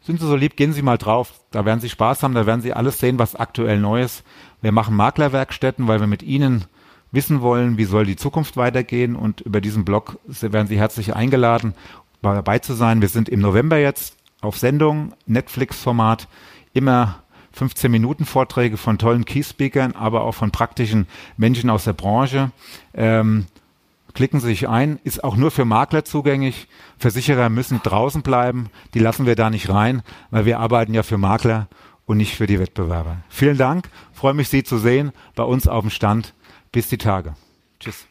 Sind 0.00 0.20
Sie 0.20 0.26
so 0.26 0.34
lieb, 0.34 0.56
gehen 0.56 0.72
Sie 0.72 0.82
mal 0.82 0.98
drauf. 0.98 1.40
Da 1.50 1.64
werden 1.64 1.80
Sie 1.80 1.88
Spaß 1.88 2.22
haben, 2.22 2.34
da 2.34 2.46
werden 2.46 2.62
Sie 2.62 2.72
alles 2.72 2.98
sehen, 2.98 3.18
was 3.18 3.36
aktuell 3.36 3.78
neu 3.78 4.02
ist. 4.02 4.24
Wir 4.60 4.72
machen 4.72 4.96
Maklerwerkstätten, 4.96 5.86
weil 5.86 6.00
wir 6.00 6.06
mit 6.06 6.22
Ihnen 6.22 6.64
wissen 7.12 7.42
wollen, 7.42 7.78
wie 7.78 7.84
soll 7.84 8.06
die 8.06 8.16
Zukunft 8.16 8.56
weitergehen. 8.56 9.14
Und 9.14 9.42
über 9.42 9.60
diesen 9.60 9.84
Blog 9.84 10.18
werden 10.26 10.66
Sie 10.66 10.78
herzlich 10.78 11.14
eingeladen, 11.14 11.74
dabei 12.22 12.58
zu 12.58 12.74
sein. 12.74 13.00
Wir 13.00 13.08
sind 13.08 13.28
im 13.28 13.40
November 13.40 13.78
jetzt 13.78 14.16
auf 14.40 14.58
Sendung, 14.58 15.12
Netflix-Format, 15.26 16.26
immer 16.72 17.21
15 17.52 17.90
Minuten 17.90 18.24
Vorträge 18.24 18.76
von 18.76 18.98
tollen 18.98 19.24
Key-Speakern, 19.24 19.92
aber 19.92 20.22
auch 20.22 20.32
von 20.32 20.50
praktischen 20.50 21.06
Menschen 21.36 21.70
aus 21.70 21.84
der 21.84 21.92
Branche. 21.92 22.50
Ähm, 22.94 23.46
klicken 24.14 24.40
Sie 24.40 24.48
sich 24.48 24.68
ein, 24.68 24.98
ist 25.04 25.22
auch 25.22 25.36
nur 25.36 25.50
für 25.50 25.64
Makler 25.64 26.04
zugänglich. 26.04 26.68
Versicherer 26.98 27.48
müssen 27.48 27.80
draußen 27.82 28.22
bleiben, 28.22 28.70
die 28.94 29.00
lassen 29.00 29.26
wir 29.26 29.36
da 29.36 29.50
nicht 29.50 29.68
rein, 29.68 30.02
weil 30.30 30.46
wir 30.46 30.60
arbeiten 30.60 30.94
ja 30.94 31.02
für 31.02 31.18
Makler 31.18 31.68
und 32.06 32.16
nicht 32.16 32.36
für 32.36 32.46
die 32.46 32.58
Wettbewerber. 32.58 33.18
Vielen 33.28 33.58
Dank, 33.58 33.88
freue 34.12 34.34
mich, 34.34 34.48
Sie 34.48 34.64
zu 34.64 34.78
sehen 34.78 35.12
bei 35.34 35.44
uns 35.44 35.68
auf 35.68 35.82
dem 35.82 35.90
Stand. 35.90 36.34
Bis 36.72 36.88
die 36.88 36.98
Tage. 36.98 37.34
Tschüss. 37.80 38.06